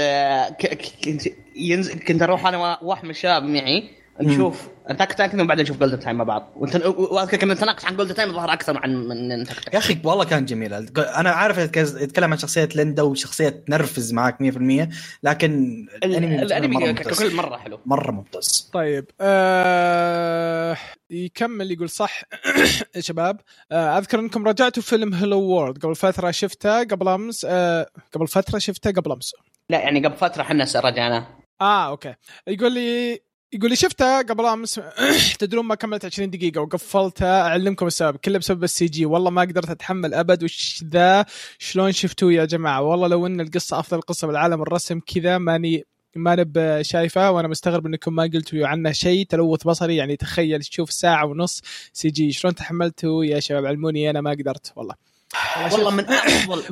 [1.03, 1.21] كنت
[1.55, 4.02] ينزل كنت أروح أنا واحد من الشباب معي.
[4.21, 4.67] نشوف.
[4.87, 6.53] Attack Titan وبعدين نشوف جولدن تايم مع بعض.
[6.55, 10.25] وانت وأذكر كنا نتناقش عن جولدن تايم الظاهر أكثر عن من Attack يا أخي والله
[10.25, 10.73] كان جميل.
[10.97, 14.89] أنا عارف يتكلم عن شخصية ليندا وشخصية نرفز معك 100%
[15.23, 17.79] لكن الأنمي الأنمي ككل مرة حلو.
[17.85, 18.69] مرة ممتاز.
[18.73, 20.77] طيب آه
[21.09, 22.21] يكمل يقول صح.
[22.95, 23.39] يا شباب
[23.71, 28.59] آه أذكر إنكم رجعتوا فيلم Hello World قبل فترة شفته قبل أمس آه قبل فترة
[28.59, 29.33] شفته قبل أمس.
[29.69, 31.25] لا يعني قبل فترة إحنا رجعنا.
[31.61, 32.15] آه okay.
[32.47, 33.19] يقول لي
[33.53, 34.81] يقول لي شفته قبل أمس؟
[35.39, 38.17] تدرون ما كملت 20 دقيقة وقفلتها أعلمكم السبب.
[38.17, 39.05] كله بسبب ال CG.
[39.05, 40.43] والله ما قدرت أتحمل أبد.
[40.43, 41.25] وش ذا؟
[41.59, 45.85] شلون شفتوه يا جماعة؟ والله لو إن القصة أفضل قصة بالعالم الرسم كذا ماني
[46.15, 49.25] ما نب شايفه وأنا مستغرب إنكم ما قلتوا عنه شيء.
[49.25, 51.61] تلوث بصري يعني تخيل تشوف ساعة ونص
[51.93, 52.31] CG.
[52.31, 54.73] شلون تحملتوا يا شباب؟ علموني أنا ما قدرت.
[54.75, 54.95] والله.
[55.71, 56.63] والله من افضل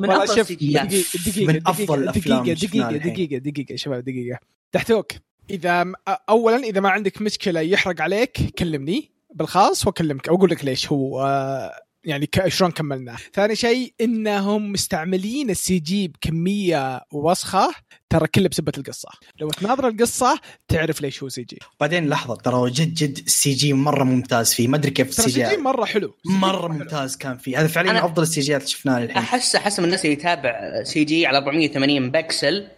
[1.46, 3.12] من أفضل دقيقة شفناها الحين.
[3.12, 4.38] دقيقة دقيقة يا شباب دقيقة.
[4.72, 5.12] تحتوك.
[5.50, 5.94] إذا م-
[6.28, 10.28] أولا إذا ما عندك مشكلة يحرق عليك كلمني بالخاص وأكلمك.
[10.28, 11.72] وأقول لك ليش هو آه،
[12.04, 13.16] يعني ك- شلون كملناه.
[13.34, 17.74] ثاني شيء إنهم مستعملين ال CG بكمية وسخة
[18.10, 19.08] ترى كله بسبة القصة.
[19.40, 20.38] لو تناظر القصة
[20.68, 21.58] تعرف ليش هو CG.
[21.80, 24.68] بعدين لحظة ترى جد جد ال CG مرة ممتاز فيه.
[24.68, 26.14] ما أدري كيف ال C ال CG مرة حلو.
[26.24, 26.78] مرة حلو.
[26.78, 27.60] ممتاز كان فيه.
[27.60, 30.82] هذا فعليا أفضل ال CG ات اللي شفناها الحين احس أحس من الناس اللي يتابع
[30.82, 32.68] CG على 480 بكسل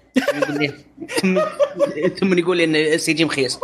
[2.21, 3.59] ثم يقول لي إن ال CG مخيس.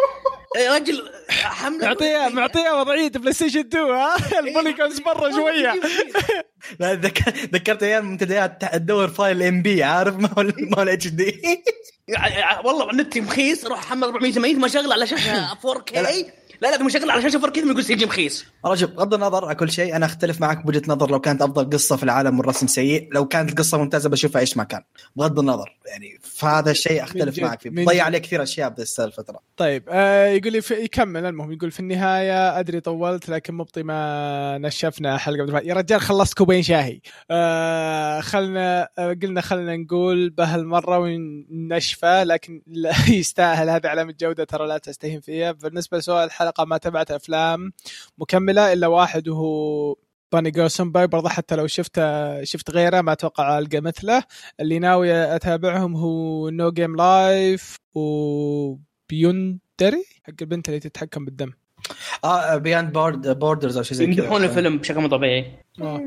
[0.56, 5.80] يا رجل حملة معطيه معطية وضعية PlayStation 2 ها؟ ال polygons مرة شوية.
[6.80, 11.06] لا ذك- ذكرت أيام منتديات تدور file MB عارف؟ ما هو ما هو ال H
[11.08, 11.40] D
[12.64, 15.96] والله النت مخيس أروح احمل 480 ثم اشغله على شاشة 4K
[16.62, 19.54] لا لا ثم اشغله على شاشه 4K ثم يقول CG مخيس رجل بغض النظر على
[19.54, 23.08] كل شيء أنا أختلف معك بوجهة نظر لو كانت أفضل قصة في العالم والرسم سيء.
[23.12, 24.82] لو كانت القصة ممتازة بشوفها إيش ما كان.
[25.16, 27.84] بغض النظر يعني فهذا الشيء أختلف معك فيه.
[27.84, 28.04] ضيع.
[28.04, 32.58] عليه كثير أشياء بس الفترة طيب آه يقول لي في يكمل المهم يقول في النهاية
[32.60, 37.00] أدري طولت لكن مبطي ما نشفنا حلقة يا رجال خلصت كوبين شاهي.
[37.30, 44.66] آه خلنا آه قلنا خلنا نقول بهالمرة ونشفى لكن لا يستاهل هذه علامه جوده ترى
[44.66, 45.52] لا تستهين فيها.
[45.52, 47.72] بالنسبة لسؤال الحلقة ما تبعت أفلام
[48.18, 49.96] مكملة إلا واحد وهو
[50.32, 52.00] باني جو سمباي برضه حتى لو شفت
[52.42, 54.22] شفت غيره ما أتوقع ألقى مثله.
[54.60, 61.52] اللي ناوي أتابعهم هو No Game Life و Boundary حق البنت اللي تتحكم بالدم.
[62.24, 64.14] آه Beyond Board Borders أو شيء زي كذا.
[64.14, 65.64] يمدحون الفيلم بشكل مو طبيعي.
[65.80, 66.00] آه.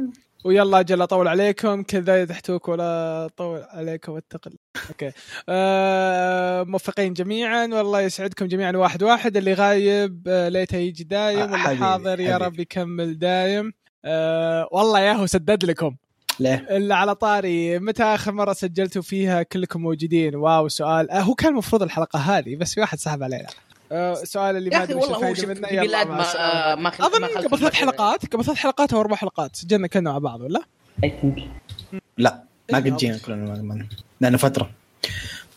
[0.44, 4.58] ويلا أجل أطول عليكم كذا تحتوك ولا أطول عليكم واتقل.
[4.90, 5.12] okay.
[5.50, 11.58] آه موفقين جميعا والله يسعدكم جميعا واحد واحد اللي غايب آه ليته يجي دايم واللي
[11.58, 12.38] حاضر يا.
[12.38, 13.74] رب يكمل دايم.
[14.06, 15.96] آه والله يا هو سدد لكم.
[16.40, 17.80] ليه؟ إلا على طاري.
[17.80, 21.12] متى آخر مرة سجلتوا فيها كلكم موجودين؟ wow سؤال.
[21.12, 23.48] آه هو كان المفروض الحلقة هذه بس في واحد سحب علينا.
[23.94, 26.24] آه سؤال اللي ما يا أخي أدري والله هو الفائده منه في يلا بلاد ما.
[26.38, 27.74] آه، ما خل- أظن قبل ثلاث.
[27.74, 30.62] حلقات قبل ثلاث حلقات أو أربع حلقات سجلنا كلنا مع بعض ولا؟
[32.18, 33.88] لا ما إيه، قد جينا كلنا
[34.22, 34.72] لأنه فترة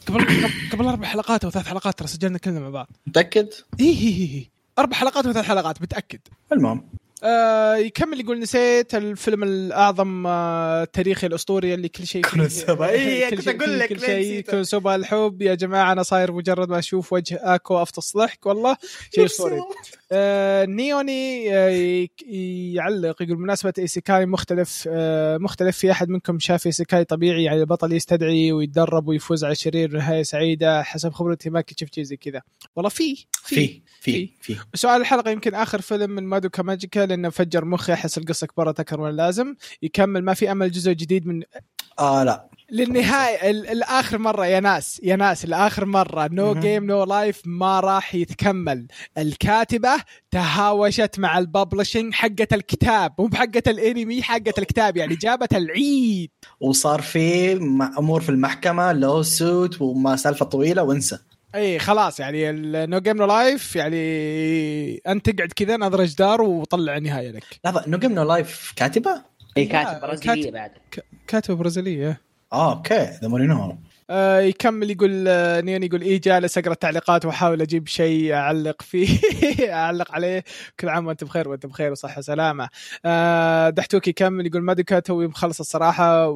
[0.08, 0.26] قبل
[0.72, 3.48] قبل- أربع حلقات أو ثلاث حلقات ترى سجلنا كلنا مع بعض متأكد؟
[3.80, 4.44] اي هي هي هي
[4.78, 6.20] أربع حلقات وثلاث حلقات متأكد
[6.52, 6.84] المهم
[7.22, 12.22] آه يكمل يقول نسيت الفيلم الأعظم آه تاريخي الأسطوري اللي كل شيء.
[12.82, 14.20] إيه، كل كنت فيه- لك كل شيء.
[14.20, 15.42] نسيته؟ كونوسوبا الحب.
[15.42, 18.76] يا جماعة أنا صاير مجرد ما أشوف وجه أكو افطس ضحك والله
[19.14, 19.60] شيء أسطوري.
[20.12, 22.08] آه نيوني آه
[22.74, 25.78] يعلق يقول بمناسبة إيسيكاي مختلف آه مختلف.
[25.78, 30.82] في أحد منكم شاف إيسيكاي طبيعي؟ يعني البطل يستدعي ويتدرب ويفوز على شرير نهاية سعيدة
[30.82, 32.42] حسب خبرتي ما كنت شفت شيء زي كذا.
[32.76, 33.26] والله في.
[33.44, 33.82] في.
[34.12, 34.56] في في.
[34.74, 39.00] سؤال الحلقة يمكن آخر فيلم من مادوكا ماجيكا لأنه فجر مخي احس القصة كبرت أكثر
[39.00, 39.54] من اللازم.
[39.82, 41.42] يكمل ما في أمل جزء جديد من
[41.98, 42.48] آه لا.
[42.70, 46.28] للنهاية ال- الآخر مرة يا ناس يا ناس الآخر مرة.
[46.32, 46.54] No.
[46.54, 48.86] Game No Life ما راح يتكمل.
[49.18, 49.90] الكاتبة
[50.30, 56.30] تهاوشت مع ال publishing حقة الكتاب مو بحقة الأنمي حقة الكتاب يعني جابت العيد.
[56.60, 57.52] وصار في
[57.98, 61.18] امور في المحكمة لو سوت وما سالفة طويلة وانسى.
[61.54, 62.52] اي خلاص يعني
[62.86, 63.96] No Game No Life يعني
[65.06, 69.22] انت تقعد كذا نظره جدار وطلع النهاية لك لحظة No Game No Life كاتبة؟
[69.56, 70.50] اي لا، كاتب برازيليه.
[70.50, 70.70] بعد
[71.26, 72.20] كاتبة برازيلية
[72.52, 73.78] آه okay ذا مورينو
[74.10, 79.18] آه يكمل يقول آه نيون يقول إيه جالس أقرأ التعليقات وأحاول أجيب شيء أعلق فيه
[79.74, 80.44] أعلق عليه.
[80.80, 82.68] كل عام وأنت بخير وأنت بخير وصحة وسلامة.
[83.04, 86.28] آه دحتوك يكمل يقول مادوكا توي مخلص الصراحة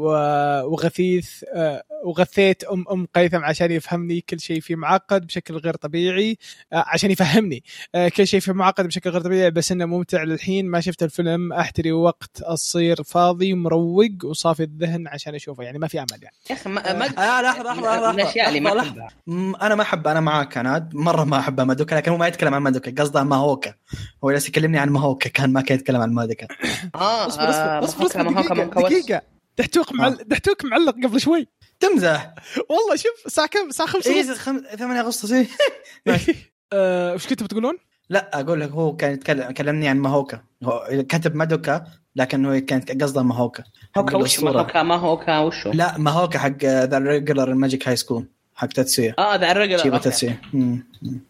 [0.64, 6.38] وغثيث آه وغثيت ام أم قيثم عشان يفهمني كل شيء فيه معقد بشكل غير طبيعي.
[6.72, 7.62] آه عشان يفهمني
[7.94, 10.66] آه كل شيء فيه معقد بشكل غير طبيعي بس إنه ممتع للحين.
[10.66, 15.62] ما شفت الفيلم أحتري وقت أصير فاضي مروق وصافي الذهن عشان أشوفه.
[15.64, 16.34] يعني ما في أمل يعني.
[16.50, 19.08] يا أخي ما ما آه لحظة الأشياء اللي ما لحظة، أحبها.
[19.26, 22.54] مم، أنا ما أحب أنا معاك عناد مرة ما احب مادوكا لكن هو ما يتكلم
[22.54, 23.02] عن مادوكا.
[23.02, 23.74] قصده ماهوكا.
[24.24, 26.46] هو جالس يكلمني عن ماهوكا كان ما كان يتكلم عن مادوكا
[26.94, 28.06] آه اصبر اصبر آه، اصبر
[28.40, 28.64] اصبر.
[28.82, 29.22] دقيقة
[29.58, 30.14] دحتوك معل...
[30.26, 31.48] دحتوك معلق قبل شوي.
[31.80, 32.34] تمزح.
[32.68, 34.24] والله شوف الساعة كم؟ الساعة 5 اي
[34.76, 35.46] 8 أغسطس إيه.
[36.72, 37.78] آه، وش كنتوا بتقولون؟
[38.10, 41.86] لا أقول لك هو كان يتكلم كلمني عن ماهوكا هو كتب مادوكا
[42.16, 43.64] لكن هو كان قصده ماهوكا
[43.98, 44.40] هوكا وش.
[44.40, 49.50] ماهوكا ماهوكا وشو لا ماهوكا حق The Irregular Magic High School حق تاتسويا آه ذا
[49.52, 49.78] الرجل
[50.52, 50.86] مم.
[51.02, 51.20] مم.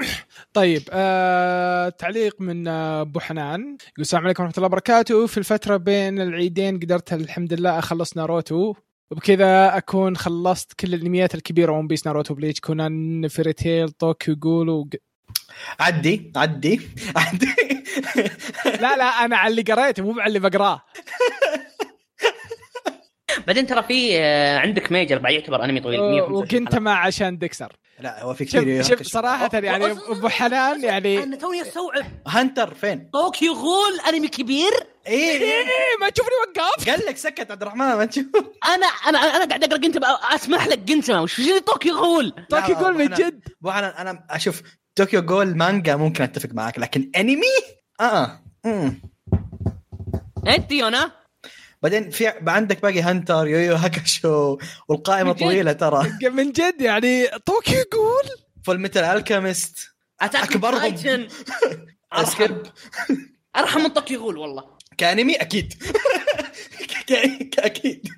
[0.53, 5.77] طيب آه، تعليق من آه، أبو حنان يقول السلام عليكم ورحمة الله وبركاته في الفترة
[5.77, 8.75] بين العيدين قدرت الحمد لله أخلص ناروتو
[9.11, 14.91] وبكذا أكون خلصت كل الانميات الكبيرة One Piece ناروتو Bleach كونان Fairy Tail Tokyo Ghoul.
[15.81, 16.81] عدي عدي
[17.17, 17.55] عدي.
[18.65, 20.83] لا لا أنا على اللي قريته مو على اللي بقراه.
[23.47, 26.75] بعدين ترى في آه، عندك Major بعد يعتبر انمي طويل 125 وكنت.
[26.75, 31.63] مع عشان ديكسر لا هو في كثير شوف صراحة يعني أبو حنان يعني أنا توني
[31.63, 32.05] أستوعب.
[32.29, 34.71] هانتر فين؟ طوكيو غول انمي كبير.
[35.07, 35.43] إيه إيه.
[35.43, 35.67] إيه.
[36.01, 36.89] ما تشوفني وقفت.
[36.91, 38.27] قال لك سكت عبد الرحمن ما تشوف.
[38.69, 42.35] أنا أنا أنا قاعد أقرأ جنتما أسمح لك جنتما وش طوكيو غول.
[42.51, 43.41] طوكيو جول من أنا- جد.
[43.61, 44.63] أبو حنان أنا أشوف
[45.01, 47.57] طوكيو جول مانجا ممكن أتفق معك لكن أنمي؟
[48.01, 48.41] آه.
[50.47, 51.13] أنت يونا؟
[51.83, 56.13] بعدين في عندك باقي هانتر يويو هاكاشو والقائمة؟ طويلة ترى.
[56.37, 59.79] من جد يعني طوكيو جول؟ فول ميتال الكيمست.
[60.81, 61.29] تايتن
[62.25, 62.63] سكيب
[63.57, 63.81] أرحم.
[63.81, 64.65] من طوكيو غول والله.
[64.99, 65.75] كأنمي؟ أكيد.
[67.59, 68.09] أكيد.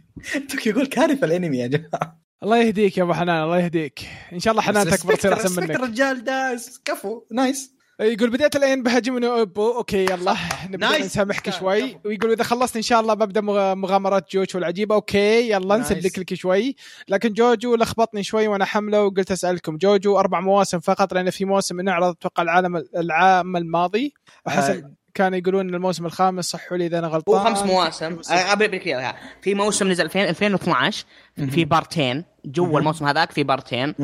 [0.51, 2.21] طوكيو جول كارثه الأنمي يا جماعة.
[2.43, 4.09] الله يهديك يا أبو حنان الله يهديك.
[4.32, 5.70] إن شاء الله حنان تكبر تصير أحسن منك.
[5.70, 7.72] الرجال داس كفو نايس.
[8.01, 10.36] يقول بديت الآن بهاجمني اوبو أوكي يلا.
[10.70, 10.99] نبدأ.
[10.99, 11.51] نسامحك.
[11.51, 11.99] شوي.
[12.05, 14.95] ويقول إذا خلصت إن شاء الله ببدأ مغ- مغامرات جوجو العجيبة.
[14.94, 15.76] okay يلا.
[15.76, 16.76] نسلك لك شوي.
[17.09, 19.76] لكن جوجو لخبطني شوي وأنا حملة وقلت أسألكم.
[19.76, 24.14] جوجو أربع مواسم فقط لأن في موسم انعرض أتوقع العالم العام الماضي.
[24.47, 28.18] وحسن كانوا يقولون إن الموسم الخامس صححوا لي إذا أنا هو غلطان خمس مواسم.
[28.50, 31.04] قبل كذا في موسم نزل 2000 2012
[31.50, 32.24] في بارتين.
[32.44, 33.94] جوا الموسم هذاك في بارتين.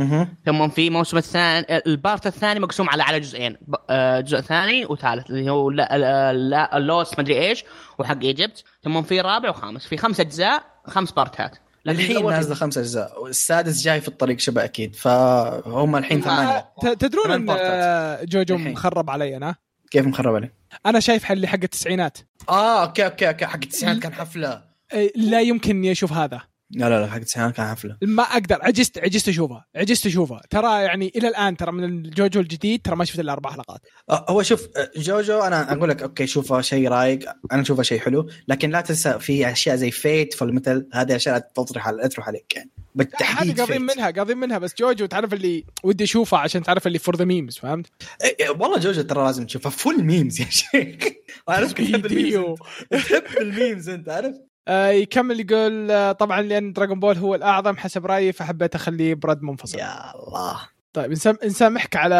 [0.46, 3.56] ثم في موسم الثاني ال part الثاني مقسوم على على جزئين.
[3.90, 7.64] آه، جزء ثاني وثالث اللي هو لا لا- لا اللوس مدري إيش
[7.98, 8.64] وحق Egypt.
[8.84, 9.86] ثم في رابع وخامس.
[9.86, 11.56] في خمس أجزاء خمس بارتات.
[11.88, 13.22] الحين نازلة خمس أجزاء.
[13.22, 14.94] والسادس جاي في الطريق شبه أكيد.
[14.96, 16.68] فهم الحين ثمانية.
[16.82, 17.46] ت- تدرون إن.
[17.50, 18.56] آه، جوجو.
[18.59, 19.54] مخرب علي أنا؟
[19.91, 20.55] كيف مخرب عليه؟
[20.86, 22.18] أنا شايف حلي حق التسعينات.
[22.49, 24.64] آه okay okay okay حق التسعينات كان حفلة.
[24.93, 26.41] إيه، لا يمكن اني أشوف هذا.
[26.70, 27.96] لا لا لا حق التسعينات كان حفلة.
[28.02, 30.40] ما أقدر عجزت عجزت أشوفها عجزت أشوفها.
[30.50, 33.80] ترى يعني إلى الآن ترى من الجوجو الجديد ترى ما شفت إلا أربع حلقات.
[34.10, 37.18] هو شوف جوجو أنا أقول لك okay شوفه شيء رايق
[37.52, 41.38] أنا أشوفه شيء حلو لكن لا تنسى في أشياء زي Fate Full Metal هذه أشياء
[41.38, 42.56] تطرح على تروح عليك.
[42.56, 46.86] يعني هذه بالتحديد قاضين منها قاضين منها بس جوجو تعرف اللي ودي اشوفها عشان تعرف
[46.86, 47.86] اللي for the memes فهمت؟
[48.24, 50.96] إيه، إيه، والله جوجو ترى لازم تشوفها full memes يا شيخ.
[51.48, 52.59] عارف تحب ال memes.
[52.90, 58.74] تحب أنت عارف يكمل يقول آه طبعا لأن دراغون بول هو الأعظم حسب رأيي فحبيت
[58.74, 59.78] أخليه برد منفصل.
[59.78, 60.60] يا الله.
[60.92, 62.14] طيب نسام نسامحك على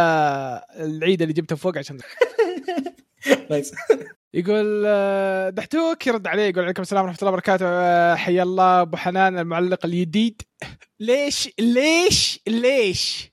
[0.77, 1.99] العيد اللي جبته فوق عشان
[4.35, 7.67] يقول آه، دحتوك يرد عليه يقول عليكم السلام ورحمة الله وبركاته.
[7.69, 10.43] آه، حيا الله أبو حنان المعلق الجديد
[11.01, 13.33] ليش ليش ليش؟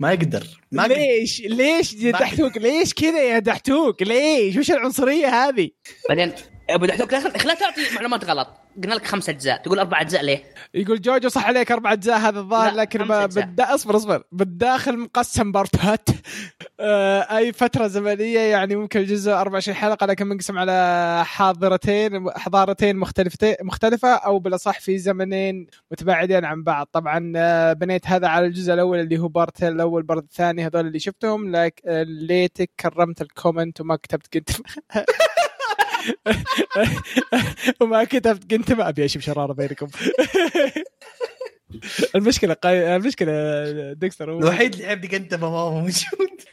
[0.00, 5.70] ما يقدر ما ليش ليش يا دحتوك؟ ليش كذا يا دحتوك؟ ليش؟ وش العنصرية هذه؟
[6.08, 6.32] بعدين
[6.74, 8.48] أبو دحتوك لا تعطي معلومات غلط.
[8.82, 9.62] قلنا لك خمس أجزاء.
[9.62, 10.44] تقول أربع أجزاء ليه؟
[10.74, 13.04] يقول جوجو صح عليك أربع أجزاء هذا الظاهر لكن.
[13.08, 13.74] بالدا...
[13.74, 14.22] اصبر اصبر.
[14.32, 16.08] بالداخل مقسم بارتات
[16.80, 23.54] آه، أي فترة زمنية يعني ممكن الجزء 24 حلقة لكن منقسم على حاضرتين حضارتين مختلفتين
[23.62, 26.88] مختلفة أو بالأصح في زمنين متباعدين عن بعض.
[26.92, 30.98] طبعا آه، بنيت هذا على الجزء الأول اللي هو part الأول part الثاني هذول اللي
[30.98, 34.50] شفتهم لك آه، ليتك كملت ال comment وما كتبت قلت.
[37.80, 39.88] وما كتبت قلت ما أبي أشوف شرارة بينكم.
[42.16, 42.96] المشكلة قاي...
[42.96, 43.32] المشكلة
[43.92, 45.96] ديكستر هو الوحيد اللي يحب انت ما هو موجود.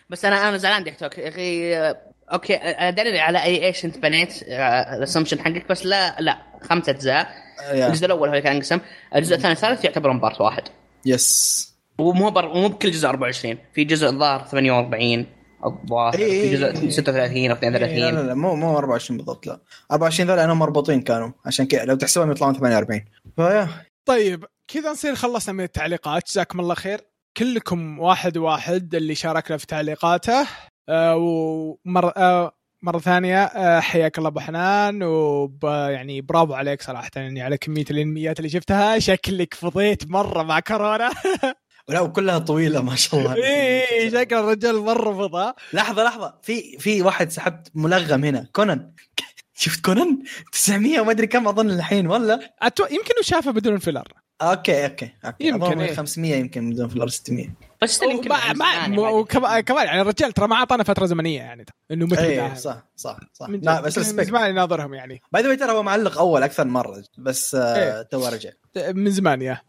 [0.09, 1.97] بس أنا أنا زعلان دحتوك يا أخي آه،
[2.33, 6.37] okay أنا أدري على اي إيش أنت بنيت آه، ال assumption حقك بس لا لا
[6.61, 7.29] خمس أجزاء.
[7.71, 8.79] الجزء الأول هو اللي كان انقسم
[9.15, 10.63] الجزء الثاني والثالث يعتبرون part واحد.
[11.05, 12.45] yes ومو بر...
[12.45, 15.25] ومو بكل جزء 24 في جزء الظاهر 48
[15.65, 16.89] الظاهر إيه، في جزء إيه.
[16.89, 19.59] 36 أو إيه، لا 32 لا لا مو مو 24 بالضبط لا.
[19.91, 23.05] 24 ذول لانهم مربوطين كانوا عشان كذا لو تحسبهم يطلعون 48
[23.35, 23.67] فيا.
[24.05, 26.27] طيب كذا نصير خلصنا من التعليقات.
[26.27, 27.01] جزاكم الله خير.
[27.37, 30.47] كلكم واحد واحد اللي شاركنا في تعليقاته.
[30.89, 32.51] آه ومر آه
[32.81, 37.85] مرة ثانية آه، حياك الله أبو حنان وب يعني برافو عليك صراحة يعني على كمية
[37.91, 38.99] الإنميات اللي شفتها.
[38.99, 41.09] شكلك فضيت مرة مع كورونا.
[41.89, 43.35] لا وكلها طويلة ما شاء الله.
[43.45, 46.33] إيه شكل الرجال مره فضى لحظة لحظة.
[46.41, 48.47] في في واحد سحبت ملغم هنا.
[48.53, 48.91] كونان.
[49.61, 52.83] شفت كونان؟ 900 وما أدري كم أظن الحين ولا؟ أتو...
[52.85, 54.07] يمكن شافه بدون فيلر.
[54.41, 55.47] أوكي أوكي أوكي.
[55.47, 55.93] يمكن إيه.
[55.95, 57.47] 500 يمكن بدون فلور 600
[57.81, 58.97] بس يمكن يعني.
[58.99, 62.53] وكما- كمان يعني الرجال ترى ما أعطانا فترة زمنية يعني إنه متى اي ذا.
[62.53, 63.49] صح صح صح.
[63.49, 63.81] من لا.
[63.81, 65.21] بس من ريسبكت زمان يناظرهم يعني.
[65.31, 67.99] باي ذا ترى هو معلق أول أكثر من مرة بس إيه.
[67.99, 69.61] آه تو رجع من زمان يا.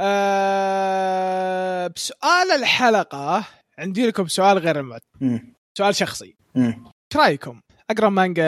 [0.00, 3.44] أه بسؤال الحلقة.
[3.78, 5.40] عندي لكم سؤال غير المعتاد.
[5.78, 6.36] سؤال شخصي.
[6.56, 6.74] إيش
[7.16, 7.60] رأيكم؟
[7.90, 8.44] أقرأ مانجا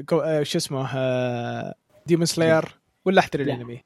[0.00, 0.20] جو...
[0.20, 0.90] آه، شو اسمه
[2.06, 3.54] Demon Slayer ولا احتري لا.
[3.54, 3.84] الأنمي؟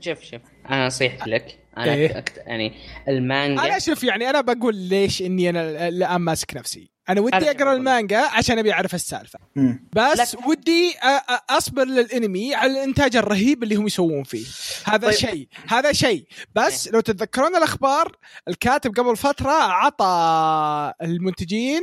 [0.00, 1.63] شوف شوف أنا نصيحتي لك.
[1.78, 2.18] أنا إيه.
[2.18, 2.42] أكت...
[2.46, 2.72] يعني
[3.08, 7.72] المانجا أنا شوف يعني أنا بقول ليش إني أنا الان ماسك نفسي أنا ودي أقرأ.
[7.72, 9.88] المانجا عشان أبي أعرف السالفة مم.
[9.96, 14.46] بس ودي أ- أ- أصبر للإنمي على الإنتاج الرهيب اللي هم يسوون فيه
[14.84, 15.16] هذا طيب.
[15.16, 18.16] شيء هذا شيء بس لو تتذكرون الأخبار
[18.48, 21.82] الكاتب قبل فترة عطى المنتجين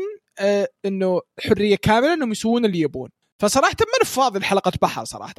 [0.86, 3.10] إنه حرية كاملة إنهم يسوون اللي يبون
[3.42, 5.34] فصراحة من فاضي الحلقة بحر صراحة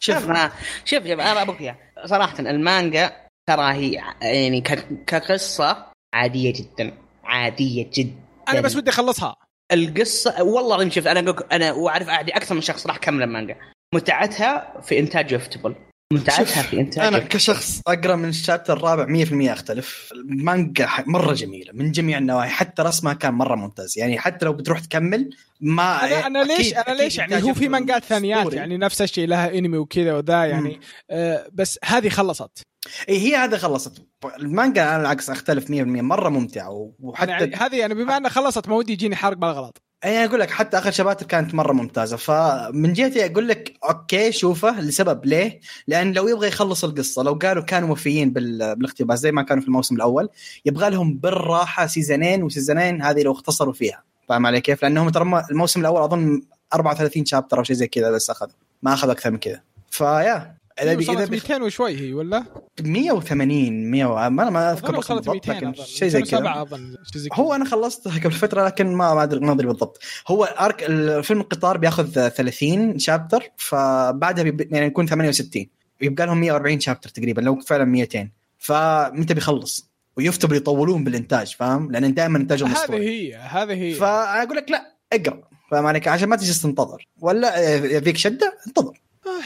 [0.00, 0.52] شوف شوف أنا
[0.84, 3.92] شوف أنا بقول إياها صراحة المانجا ترى هي
[4.22, 4.88] يعني ك...
[5.06, 6.92] كقصة عادية جدا
[7.24, 8.14] عادية جدا.
[8.48, 9.36] أنا بس ودي أخلصها.
[9.72, 13.56] القصة والله العظيم شفت أنا أقولك أنا وأعرف اعدي أكثر من شخص راح كمل المانجا.
[13.94, 15.74] متعتها في إنتاج يفتبل
[16.12, 17.32] متعتها في إنتاج أنا يفتبل.
[17.32, 20.08] كشخص أقرأ من الشابتر الرابع 100% أختلف.
[20.12, 22.50] المانجا مرة جميلة من جميع النواحي.
[22.50, 23.98] حتى رسمها كان مرة ممتاز.
[23.98, 25.30] يعني حتى لو بتروح تكمل
[25.60, 28.52] ما أنا أنا ليش أكيد- أنا ليش يعني؟ هو في مانجات ثانيات.
[28.52, 30.80] يعني نفس الشيء لها انمي وكذا وذا يعني.
[31.10, 32.62] آه بس هذه خلصت.
[33.08, 34.06] اي هي هذا خلصت.
[34.38, 38.74] المانجا أنا العكس أختلف 100% مرة ممتعة وحتى يعني هذه يعني بما إنها خلصت ما
[38.76, 42.16] ودي يجيني حرق بالغلط اي أقول لك حتى آخر شباتر كانت مرة ممتازة.
[42.16, 44.80] فمن جهتي أقول لك okay شوفه.
[44.80, 49.42] لسبب ليه؟ لأن لو يبغى يخلص القصة لو قالوا كانوا موفيين بال- بالاقتباس زي ما
[49.42, 50.28] كانوا في الموسم الأول
[50.64, 54.02] يبغى لهم بالراحة سيزونين وسيزونين هذه لو اختصروا فيها.
[54.28, 56.42] فاهم علي كيف؟ لأنهم ترى الموسم الأول أظن
[56.74, 58.46] 34 chapter أو شيء زي كذا بس اخذ
[58.82, 59.60] ما أخذ أكثر من كذا.
[59.90, 60.59] فيا.
[60.82, 62.44] اذا بي- إذا وصلت بي- 200 وشوي هي ولا؟
[62.80, 65.74] 180 100 و- ما أنا ما أذكر وصلت بالضبط 200 لكن.
[65.84, 66.40] شيء زي كذا.
[66.40, 67.38] 207 أظن شيء زي كذا.
[67.44, 69.98] هو أنا خلصتها قبل فترة لكن ما ما ادري ما أدري بالضبط.
[70.28, 74.72] هو ارك الفيلم القطار بياخذ 30 شابتر فبعدها بيب...
[74.72, 75.66] يعني يكون 68
[76.00, 78.28] يبقى لهم 140 شابتر تقريبا لو فعلا 200
[78.58, 83.94] فمتى بيخلص؟ ويفتبر يطولون بالإنتاج فاهم؟ لأن دائما إنتاجهم هذه هي هذه هي.
[83.94, 85.40] فاقول لك لا اقرأ.
[85.70, 87.06] فاهم عليك عشان ما تجلس تنتظر.
[87.20, 89.00] ولا يبيك شدة انتظر.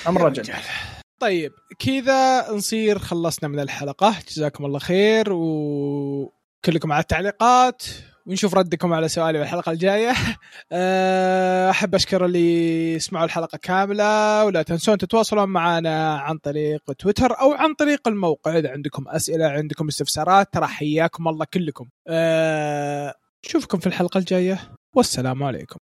[0.08, 0.52] أمر يا رجل.
[1.24, 4.14] طيب كذا نصير خلصنا من الحلقة.
[4.28, 7.82] جزاكم الله خير وكلكم على التعليقات
[8.26, 10.12] ونشوف ردكم على سؤالي بالحلقة الجاية.
[10.72, 17.52] أه، أحب أشكر اللي يسمعوا الحلقة كاملة ولا تنسون تتواصلون معنا عن طريق تويتر أو
[17.52, 18.58] عن طريق الموقع.
[18.58, 21.88] إذا عندكم أسئلة عندكم استفسارات ترى حياكم الله كلكم.
[22.08, 23.14] أه،
[23.46, 24.60] نشوفكم في الحلقة الجاية.
[24.96, 25.78] والسلام عليكم.